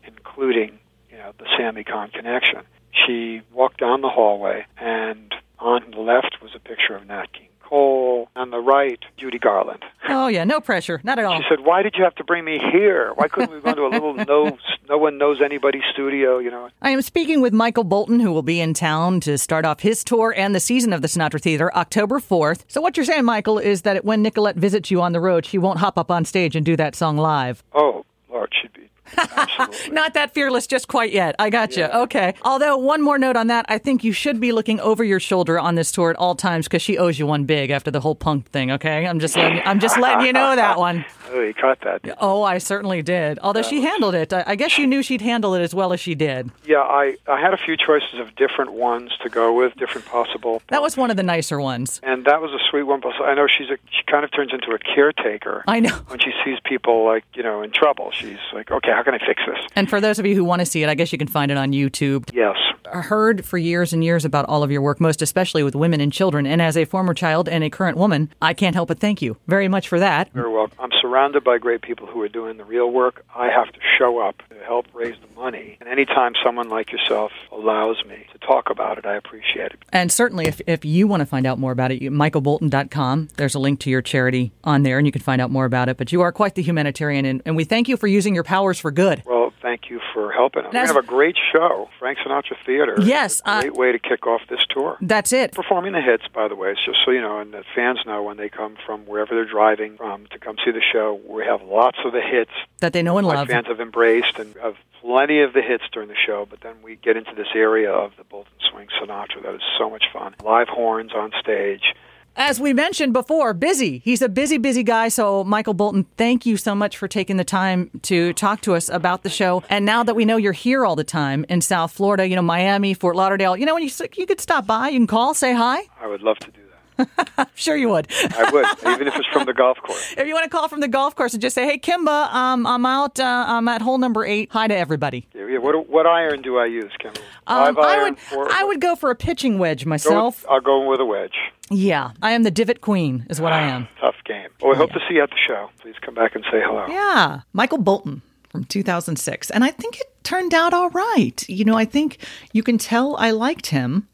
including 0.06 0.80
you 1.10 1.18
know 1.18 1.34
the 1.38 1.46
Sammy 1.58 1.84
Cahn 1.84 2.10
connection. 2.10 2.62
She 3.06 3.42
walked 3.52 3.80
down 3.80 4.02
the 4.02 4.10
hallway, 4.10 4.66
and 4.78 5.34
on 5.60 5.92
the 5.92 6.00
left 6.00 6.38
was 6.42 6.52
a 6.56 6.60
picture 6.60 6.96
of 6.96 7.08
Nat 7.08 7.34
King 7.34 7.50
Cole. 7.74 8.30
On 8.36 8.52
the 8.52 8.60
right, 8.60 9.00
Judy 9.18 9.40
Garland. 9.40 9.84
Oh 10.08 10.28
yeah, 10.28 10.44
no 10.44 10.60
pressure, 10.60 11.02
not 11.04 11.18
at 11.18 11.26
all. 11.26 11.40
She 11.40 11.46
said, 11.50 11.62
"Why 11.62 11.82
did 11.82 11.96
you 11.98 12.04
have 12.04 12.14
to 12.16 12.24
bring 12.24 12.46
me 12.46 12.60
here? 12.60 13.12
Why 13.16 13.28
couldn't 13.28 13.52
we 13.52 13.62
go 13.62 13.74
to 13.74 13.88
a 13.88 13.90
little 13.90 14.14
no 14.28 14.58
no 14.88 14.98
one 14.98 15.18
knows 15.18 15.42
anybody 15.42 15.82
studio? 15.92 16.38
You 16.38 16.52
know?" 16.52 16.70
I 16.84 16.92
am 16.92 17.02
speaking 17.02 17.42
with 17.42 17.52
Michael 17.52 17.84
Bolton, 17.84 18.20
who 18.20 18.32
will 18.32 18.44
be 18.44 18.60
in 18.62 18.76
town 18.76 19.20
to 19.22 19.40
start 19.40 19.66
off 19.66 19.80
his 19.80 20.04
tour 20.04 20.34
and 20.38 20.54
the 20.54 20.60
season 20.60 20.94
of 20.94 21.02
the 21.02 21.08
Sinatra 21.08 21.42
Theater 21.42 21.76
October 21.76 22.20
4th. 22.20 22.64
So, 22.68 22.80
what 22.80 22.96
you're 22.96 23.06
saying, 23.06 23.26
Michael, 23.26 23.58
is 23.58 23.82
that 23.82 24.06
when 24.06 24.22
Nicolette 24.22 24.56
visits 24.56 24.92
you 24.92 25.02
on 25.02 25.12
the 25.14 25.20
road, 25.20 25.44
she 25.46 25.58
won't 25.58 25.80
hop 25.80 25.98
up 25.98 26.12
on 26.12 26.26
stage 26.26 26.56
and 26.56 26.64
do 26.64 26.76
that 26.76 26.96
song 26.96 27.18
live. 27.18 27.64
Oh 27.74 28.06
Lord, 28.30 28.54
she'd. 28.62 28.73
Not 29.92 30.14
that 30.14 30.34
fearless 30.34 30.68
just 30.68 30.88
quite 30.88 31.12
yet. 31.12 31.36
I 31.40 31.50
got 31.50 31.76
you. 31.76 31.86
Okay. 31.86 32.34
Although, 32.44 32.78
one 32.78 33.02
more 33.02 33.18
note 33.18 33.36
on 33.36 33.48
that, 33.48 33.66
I 33.70 33.78
think 33.78 34.04
you 34.04 34.12
should 34.12 34.40
be 34.40 34.52
looking 34.52 34.80
over 34.80 35.04
your 35.04 35.20
shoulder 35.20 35.60
on 35.60 35.76
this 35.76 35.92
tour 35.92 36.10
at 36.10 36.16
all 36.16 36.36
times 36.36 36.68
because 36.68 36.82
she 36.82 36.98
owes 36.98 37.20
you 37.20 37.28
one 37.28 37.44
big 37.46 37.70
after 37.70 37.92
the 37.92 38.00
whole 38.00 38.16
punk 38.16 38.50
thing. 38.50 38.72
Okay, 38.72 39.06
I'm 39.06 39.20
just 39.20 39.36
letting, 39.36 39.62
I'm 39.66 39.80
just 39.80 40.00
letting 40.00 40.26
you 40.26 40.34
know 40.34 40.56
that 40.56 40.78
one. 40.78 41.06
oh, 41.32 41.42
you 41.42 41.54
caught 41.54 41.82
that. 41.82 42.02
Oh, 42.20 42.44
I 42.44 42.58
certainly 42.58 43.02
did. 43.02 43.40
Although 43.42 43.62
she 43.62 43.82
handled 43.82 44.16
it, 44.16 44.34
I, 44.34 44.44
I 44.48 44.56
guess 44.56 44.78
you 44.78 44.88
knew 44.88 45.04
she'd 45.04 45.22
handle 45.22 45.54
it 45.54 45.62
as 45.62 45.76
well 45.76 45.94
as 45.94 46.00
she 46.00 46.16
did. 46.16 46.50
Yeah, 46.66 46.80
I 46.80 47.18
I 47.28 47.40
had 47.40 47.54
a 47.54 47.58
few 47.58 47.76
choices 47.78 48.20
of 48.20 48.36
different 48.36 48.74
ones 48.74 49.12
to 49.22 49.30
go 49.30 49.54
with, 49.54 49.76
different 49.76 50.08
possible. 50.08 50.62
That 50.68 50.82
was 50.82 50.98
one 50.98 51.12
of 51.12 51.18
the 51.18 51.24
nicer 51.24 51.60
ones. 51.60 52.00
and 52.04 52.26
that 52.26 52.42
was 52.42 52.52
a 52.52 52.60
sweet 52.70 52.84
one. 52.84 53.02
But 53.02 53.14
I 53.22 53.34
know 53.34 53.48
she's 53.48 53.70
a, 53.70 53.78
she 53.92 54.04
kind 54.08 54.24
of 54.24 54.32
turns 54.32 54.54
into 54.54 54.72
a 54.72 54.80
caretaker. 54.80 55.64
I 55.68 55.80
know. 55.80 55.96
when 56.08 56.20
she 56.20 56.32
sees 56.46 56.58
people 56.64 57.06
like 57.06 57.24
you 57.34 57.44
know 57.44 57.62
in 57.62 57.72
trouble. 57.72 58.12
She's 58.12 58.38
like, 58.54 58.72
okay, 58.72 58.93
how 58.94 59.04
can 59.04 59.14
I 59.14 59.20
fix 59.26 59.42
this? 59.48 59.58
And 59.76 59.90
for 59.90 60.00
those 60.00 60.20
of 60.20 60.26
you 60.26 60.36
who 60.36 60.44
want 60.44 60.60
to 60.60 60.66
see 60.66 60.84
it, 60.84 60.90
I 60.90 60.96
guess 60.96 61.12
you 61.12 61.18
can 61.18 61.28
find 61.28 61.52
it 61.52 61.58
on 61.58 61.72
YouTube. 61.72 62.30
Yes, 62.34 62.56
heard 62.92 63.46
for 63.46 63.58
years 63.58 63.94
and 63.94 64.04
years 64.04 64.26
about 64.26 64.46
all 64.46 64.64
of 64.64 64.72
your 64.72 64.82
work, 64.82 65.00
most 65.02 65.22
especially 65.22 65.64
with 65.64 65.76
women 65.76 66.00
and 66.02 66.12
children. 66.14 66.46
And 66.46 66.62
as 66.62 66.78
a 66.78 66.86
former 66.86 67.14
child 67.14 67.50
and 67.50 67.64
a 67.64 67.70
current 67.70 67.98
woman, 67.98 68.30
I 68.42 68.54
can't 68.54 68.76
help 68.76 68.88
but 68.88 69.00
thank 69.00 69.22
you 69.22 69.38
very 69.48 69.68
much 69.68 69.88
for 69.88 70.00
that. 70.00 70.32
very 70.34 70.52
well. 70.52 70.70
I'm 70.80 70.92
surrounded 71.02 71.44
by 71.44 71.58
great 71.58 71.82
people 71.82 72.06
who 72.08 72.22
are 72.22 72.28
doing 72.30 72.58
the 72.58 72.66
real 72.66 72.92
work. 72.92 73.26
I 73.36 73.48
have 73.50 73.72
to 73.74 73.80
show 73.98 74.20
up 74.20 74.42
to 74.50 74.56
help 74.66 74.88
raise 74.94 75.16
the 75.20 75.40
money. 75.40 75.78
And 75.80 75.90
anytime 75.90 76.34
someone 76.44 76.70
like 76.70 76.92
yourself 76.92 77.32
allows 77.52 78.04
me 78.06 78.26
to 78.32 78.38
talk 78.40 78.70
about 78.70 78.98
it, 78.98 79.06
I 79.06 79.16
appreciate 79.16 79.72
it. 79.72 79.80
And 79.92 80.12
certainly, 80.12 80.46
if, 80.46 80.62
if 80.68 80.86
you 80.86 81.08
want 81.08 81.22
to 81.22 81.26
find 81.26 81.46
out 81.46 81.60
more 81.60 81.72
about 81.72 81.92
it, 81.92 82.02
michaelbolton.com, 82.02 83.30
there's 83.38 83.56
a 83.56 83.60
link 83.60 83.80
to 83.82 83.90
your 83.90 84.02
charity 84.02 84.52
on 84.64 84.84
there, 84.84 84.98
and 84.98 85.08
you 85.08 85.12
can 85.12 85.22
find 85.22 85.42
out 85.42 85.50
more 85.52 85.66
about 85.66 85.90
it. 85.90 85.98
But 85.98 86.12
you 86.12 86.22
are 86.22 86.32
quite 86.32 86.56
the 86.56 86.62
humanitarian, 86.62 87.26
and, 87.26 87.42
and 87.46 87.56
we 87.56 87.64
thank 87.64 87.88
you 87.88 87.98
for 87.98 88.08
using 88.08 88.36
your 88.36 88.44
powers 88.44 88.80
for 88.80 88.92
good. 88.92 89.24
Well, 89.26 89.54
thank 89.62 89.90
you 89.90 90.00
for 90.14 90.32
helping. 90.32 90.64
That's- 90.64 90.90
to 90.90 90.96
have 90.96 91.04
a 91.04 91.08
great 91.08 91.38
show, 91.52 91.90
Frank 92.00 92.18
Sinatra 92.20 92.56
Theater. 92.66 92.73
Yes, 93.00 93.34
It's 93.40 93.42
a 93.42 93.50
uh, 93.50 93.62
great 93.62 93.74
way 93.76 93.92
to 93.92 94.00
kick 94.00 94.26
off 94.28 94.42
this 94.50 94.66
tour. 94.70 94.98
That's 95.02 95.32
it. 95.34 95.52
performing 95.54 95.94
the 95.94 96.02
hits, 96.02 96.24
by 96.34 96.48
the 96.48 96.56
way, 96.56 96.72
it's 96.72 96.84
just 96.86 97.00
so 97.06 97.12
you 97.12 97.22
know, 97.22 97.40
and 97.40 97.54
the 97.54 97.64
fans 97.76 98.00
know 98.06 98.24
when 98.24 98.38
they 98.38 98.50
come 98.50 98.78
from 98.86 99.02
wherever 99.06 99.34
they're 99.36 99.46
driving 99.46 99.98
from 99.98 100.28
to 100.28 100.40
come 100.40 100.56
see 100.64 100.72
the 100.72 100.82
show. 100.82 101.20
We 101.28 101.44
have 101.46 101.62
lots 101.62 101.98
of 102.06 102.14
the 102.14 102.22
hits 102.22 102.52
That 102.80 102.94
they 102.94 103.02
know 103.04 103.18
and 103.18 103.28
love. 103.28 103.48
fans 103.48 103.68
have 103.68 103.80
embraced 103.80 104.40
and 104.40 104.56
have 104.62 104.76
plenty 105.02 105.42
of 105.42 105.54
the 105.54 105.62
hits 105.62 105.84
during 105.92 106.10
the 106.10 106.16
show. 106.16 106.48
But 106.50 106.62
then 106.62 106.76
we 106.84 106.96
get 106.96 107.18
into 107.18 107.36
this 107.36 107.50
area 107.54 107.92
of 107.92 108.12
the 108.18 108.24
Bolton 108.24 108.54
Swing 108.72 108.88
Sinatra 109.02 109.44
that 109.44 109.54
is 109.56 109.62
so 109.78 109.90
much 109.90 110.06
fun. 110.12 110.36
Live 110.44 110.68
horns 110.70 111.12
on 111.14 111.32
stage. 111.40 111.94
As 112.36 112.60
we 112.60 112.74
mentioned 112.74 113.14
before, 113.14 113.54
busy. 113.54 114.00
He's 114.00 114.22
a 114.22 114.30
busy, 114.30 114.58
busy 114.58 114.82
guy. 114.82 115.10
So, 115.10 115.44
Michael 115.44 115.76
Bolton, 115.76 116.06
thank 116.18 116.46
you 116.46 116.58
so 116.58 116.74
much 116.74 116.98
for 116.98 117.08
taking 117.08 117.38
the 117.38 117.44
time 117.44 117.92
to 118.04 118.34
talk 118.34 118.62
to 118.62 118.74
us 118.74 118.90
about 118.90 119.22
the 119.22 119.30
show. 119.30 119.64
And 119.70 119.86
now 119.86 120.04
that 120.04 120.16
we 120.16 120.26
know 120.26 120.38
you're 120.38 120.52
here 120.52 120.84
all 120.84 120.96
the 120.96 121.04
time 121.04 121.46
in 121.48 121.62
South 121.62 121.92
Florida, 121.92 122.28
you 122.28 122.36
know, 122.36 122.42
Miami, 122.42 122.96
Fort 122.96 123.16
Lauderdale, 123.16 123.56
you 123.56 123.66
know, 123.66 123.76
when 123.76 123.84
you 123.84 123.92
you 124.16 124.26
could 124.26 124.42
stop 124.42 124.66
by, 124.66 124.90
you 124.90 125.00
can 125.00 125.08
call, 125.08 125.36
say 125.36 125.54
hi. 125.54 125.82
I 126.02 126.08
would 126.08 126.24
love 126.24 126.40
to 126.40 126.52
do 126.52 126.63
that. 126.98 127.50
Sure, 127.56 127.76
you 127.76 127.90
would. 127.90 128.08
I 128.36 128.50
would, 128.52 128.66
even 128.94 129.08
if 129.08 129.16
it's 129.16 129.28
from 129.28 129.46
the 129.46 129.54
golf 129.54 129.78
course. 129.82 130.14
if 130.18 130.28
you 130.28 130.34
want 130.34 130.44
to 130.44 130.50
call 130.50 130.68
from 130.68 130.80
the 130.80 130.88
golf 130.88 131.16
course 131.16 131.34
and 131.34 131.42
just 131.42 131.56
say, 131.56 131.66
"Hey, 131.66 131.78
Kimba, 131.78 132.34
um, 132.34 132.66
I'm 132.66 132.86
out. 132.86 133.20
Uh, 133.20 133.46
I'm 133.48 133.68
at 133.68 133.82
hole 133.82 133.98
number 133.98 134.26
eight. 134.26 134.50
Hi 134.52 134.68
to 134.68 134.76
everybody." 134.76 135.28
Yeah, 135.34 135.48
yeah, 135.48 135.58
what 135.60 135.88
what 135.90 136.08
iron 136.08 136.42
do 136.42 136.58
I 136.58 136.66
use, 136.66 136.92
Kimba? 137.00 137.20
Um, 137.48 137.78
I 137.78 138.04
would 138.04 138.20
four. 138.20 138.52
I 138.52 138.64
would 138.64 138.82
go 138.82 138.96
for 138.96 139.12
a 139.12 139.16
pitching 139.16 139.60
wedge 139.60 139.86
Go 139.86 139.90
myself. 139.90 140.44
with, 140.44 140.52
I'll 140.52 140.62
go 140.62 140.90
with 140.90 141.00
a 141.00 141.06
wedge. 141.06 141.36
Yeah, 141.70 142.12
I 142.22 142.32
am 142.32 142.44
the 142.44 142.52
divot 142.52 142.82
queen, 142.82 143.26
is 143.30 143.40
what 143.40 143.54
I 143.54 143.62
am. 143.62 143.88
Tough 144.00 144.16
game. 144.26 144.50
Well, 144.62 144.72
we 144.72 144.78
hope 144.78 144.92
to 144.92 145.00
see 145.08 145.16
you 145.16 145.24
at 145.24 145.30
the 145.30 145.38
show. 145.48 145.70
Please 145.82 145.96
come 146.02 146.14
back 146.14 146.36
and 146.36 146.44
say 146.52 146.62
hello. 146.64 146.86
Yeah, 146.88 147.42
Michael 147.54 147.78
Bolton 147.80 148.22
from 148.50 148.64
2006. 148.66 149.50
And 149.50 149.64
I 149.64 149.72
think 149.72 150.00
it 150.00 150.08
turned 150.24 150.54
out 150.54 150.74
all 150.74 150.90
right. 150.92 151.44
You 151.50 151.66
know, 151.66 151.76
I 151.76 151.86
think 151.86 152.18
you 152.54 152.64
can 152.64 152.78
tell 152.78 153.16
I 153.18 153.32
liked 153.32 153.68
him, 153.68 154.08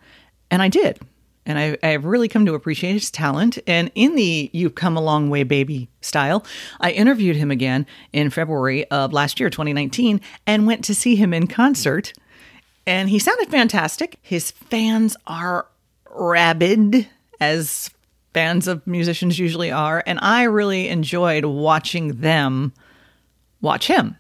and 0.50 0.62
I 0.62 0.70
did. 0.70 1.00
And 1.50 1.58
I, 1.58 1.78
I've 1.82 2.06
really 2.06 2.28
come 2.28 2.46
to 2.46 2.54
appreciate 2.54 2.94
his 2.94 3.10
talent. 3.10 3.58
And 3.66 3.92
in 3.96 4.16
the 4.16 4.52
You've 4.54 4.76
Come 4.76 4.96
a 4.96 5.02
Long 5.02 5.32
Way 5.32 5.42
Baby 5.42 5.90
style, 6.00 6.46
I 6.80 6.92
interviewed 6.92 7.36
him 7.36 7.50
again 7.50 7.88
in 8.14 8.30
February 8.30 8.86
of 8.92 9.14
last 9.14 9.40
year, 9.40 9.50
2019, 9.50 10.22
and 10.46 10.68
went 10.68 10.86
to 10.86 10.94
see 10.94 11.16
him 11.16 11.34
in 11.34 11.48
concert. 11.48 12.14
And 12.86 13.10
he 13.10 13.18
sounded 13.18 13.50
fantastic. 13.50 14.20
His 14.22 14.52
fans 14.52 15.18
are 15.26 15.66
rabid, 16.12 17.08
as 17.40 17.90
fans 18.32 18.68
of 18.68 18.86
musicians 18.86 19.40
usually 19.40 19.72
are. 19.72 20.04
And 20.06 20.20
I 20.22 20.44
really 20.44 20.88
enjoyed 20.88 21.46
watching 21.46 22.22
them 22.22 22.74
watch 23.60 23.88
him. 23.88 24.18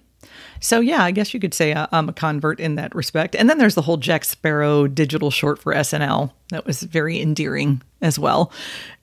So 0.59 0.79
yeah, 0.79 1.03
I 1.03 1.11
guess 1.11 1.33
you 1.33 1.39
could 1.39 1.53
say 1.53 1.73
I- 1.73 1.87
I'm 1.91 2.09
a 2.09 2.13
convert 2.13 2.59
in 2.59 2.75
that 2.75 2.93
respect. 2.95 3.35
And 3.35 3.49
then 3.49 3.57
there's 3.57 3.75
the 3.75 3.81
whole 3.81 3.97
Jack 3.97 4.25
Sparrow 4.25 4.87
digital 4.87 5.31
short 5.31 5.59
for 5.59 5.73
SNL 5.73 6.31
that 6.49 6.65
was 6.65 6.83
very 6.83 7.21
endearing 7.21 7.81
as 8.01 8.19
well. 8.19 8.51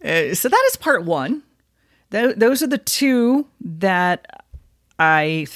Uh, 0.04 0.34
so 0.34 0.48
that 0.48 0.64
is 0.70 0.76
part 0.76 1.04
one. 1.04 1.42
Th- 2.10 2.36
those 2.36 2.62
are 2.62 2.66
the 2.66 2.78
two 2.78 3.46
that 3.60 4.44
I 4.98 5.46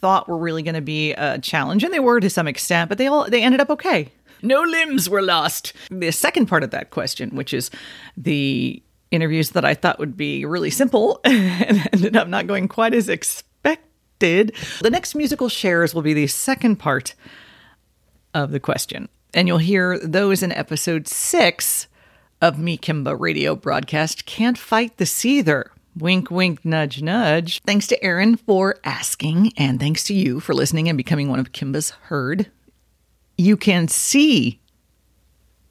thought 0.00 0.28
were 0.28 0.38
really 0.38 0.62
going 0.62 0.74
to 0.74 0.80
be 0.80 1.12
a 1.12 1.38
challenge, 1.38 1.84
and 1.84 1.92
they 1.92 2.00
were 2.00 2.20
to 2.20 2.30
some 2.30 2.48
extent, 2.48 2.88
but 2.88 2.98
they 2.98 3.06
all 3.06 3.28
they 3.28 3.42
ended 3.42 3.60
up 3.60 3.70
okay. 3.70 4.10
No 4.42 4.62
limbs 4.62 5.08
were 5.10 5.20
lost. 5.22 5.74
The 5.90 6.10
second 6.10 6.46
part 6.46 6.62
of 6.64 6.70
that 6.70 6.90
question, 6.90 7.36
which 7.36 7.52
is 7.52 7.70
the 8.16 8.82
interviews 9.10 9.50
that 9.50 9.64
I 9.66 9.74
thought 9.74 9.98
would 9.98 10.16
be 10.16 10.44
really 10.46 10.70
simple, 10.70 11.20
and 11.24 11.88
ended 11.92 12.16
up 12.16 12.28
not 12.28 12.46
going 12.46 12.66
quite 12.66 12.94
as 12.94 13.08
expected 13.08 13.46
did. 14.20 14.54
The 14.80 14.90
next 14.90 15.16
musical 15.16 15.48
shares 15.48 15.92
will 15.92 16.02
be 16.02 16.14
the 16.14 16.28
second 16.28 16.76
part 16.76 17.14
of 18.32 18.52
the 18.52 18.60
question. 18.60 19.08
And 19.34 19.48
you'll 19.48 19.58
hear 19.58 19.98
those 19.98 20.42
in 20.42 20.52
episode 20.52 21.08
six 21.08 21.88
of 22.40 22.58
Me 22.58 22.78
Kimba 22.78 23.18
radio 23.18 23.54
broadcast 23.54 24.26
Can't 24.26 24.56
Fight 24.56 24.96
the 24.96 25.04
Seether. 25.04 25.64
Wink, 25.96 26.30
wink, 26.30 26.64
nudge, 26.64 27.02
nudge. 27.02 27.60
Thanks 27.66 27.88
to 27.88 28.02
Aaron 28.02 28.36
for 28.36 28.76
asking, 28.84 29.52
and 29.56 29.80
thanks 29.80 30.04
to 30.04 30.14
you 30.14 30.38
for 30.38 30.54
listening 30.54 30.88
and 30.88 30.96
becoming 30.96 31.28
one 31.28 31.40
of 31.40 31.52
Kimba's 31.52 31.90
herd. 31.90 32.50
You 33.36 33.56
can 33.56 33.88
see 33.88 34.60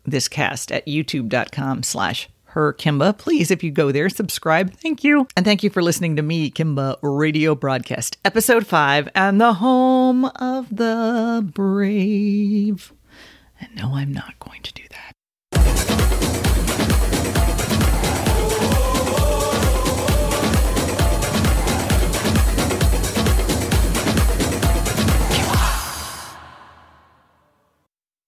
this 0.06 0.28
cast 0.28 0.72
at 0.72 0.86
youtube.com 0.88 1.84
slash 1.84 2.30
her 2.50 2.74
Kimba. 2.74 3.18
Please, 3.18 3.52
if 3.52 3.64
you 3.64 3.72
go 3.72 3.92
there, 3.92 4.10
subscribe. 4.10 4.74
Thank 4.74 5.04
you. 5.04 5.28
And 5.36 5.46
thank 5.46 5.64
you 5.64 5.70
for 5.70 5.82
listening 5.82 6.16
to 6.16 6.22
me, 6.22 6.50
Kimba 6.52 6.98
Radio 7.02 7.56
Broadcast, 7.56 8.18
episode 8.26 8.66
five, 8.66 9.08
and 9.16 9.40
the 9.40 9.54
home 9.54 10.26
of 10.26 10.76
the 10.76 11.48
brave. 11.54 12.94
And 13.60 13.76
no, 13.76 13.96
I'm 13.96 14.14
not 14.14 14.40
going 14.40 14.62
to 14.64 14.74
do 14.74 14.84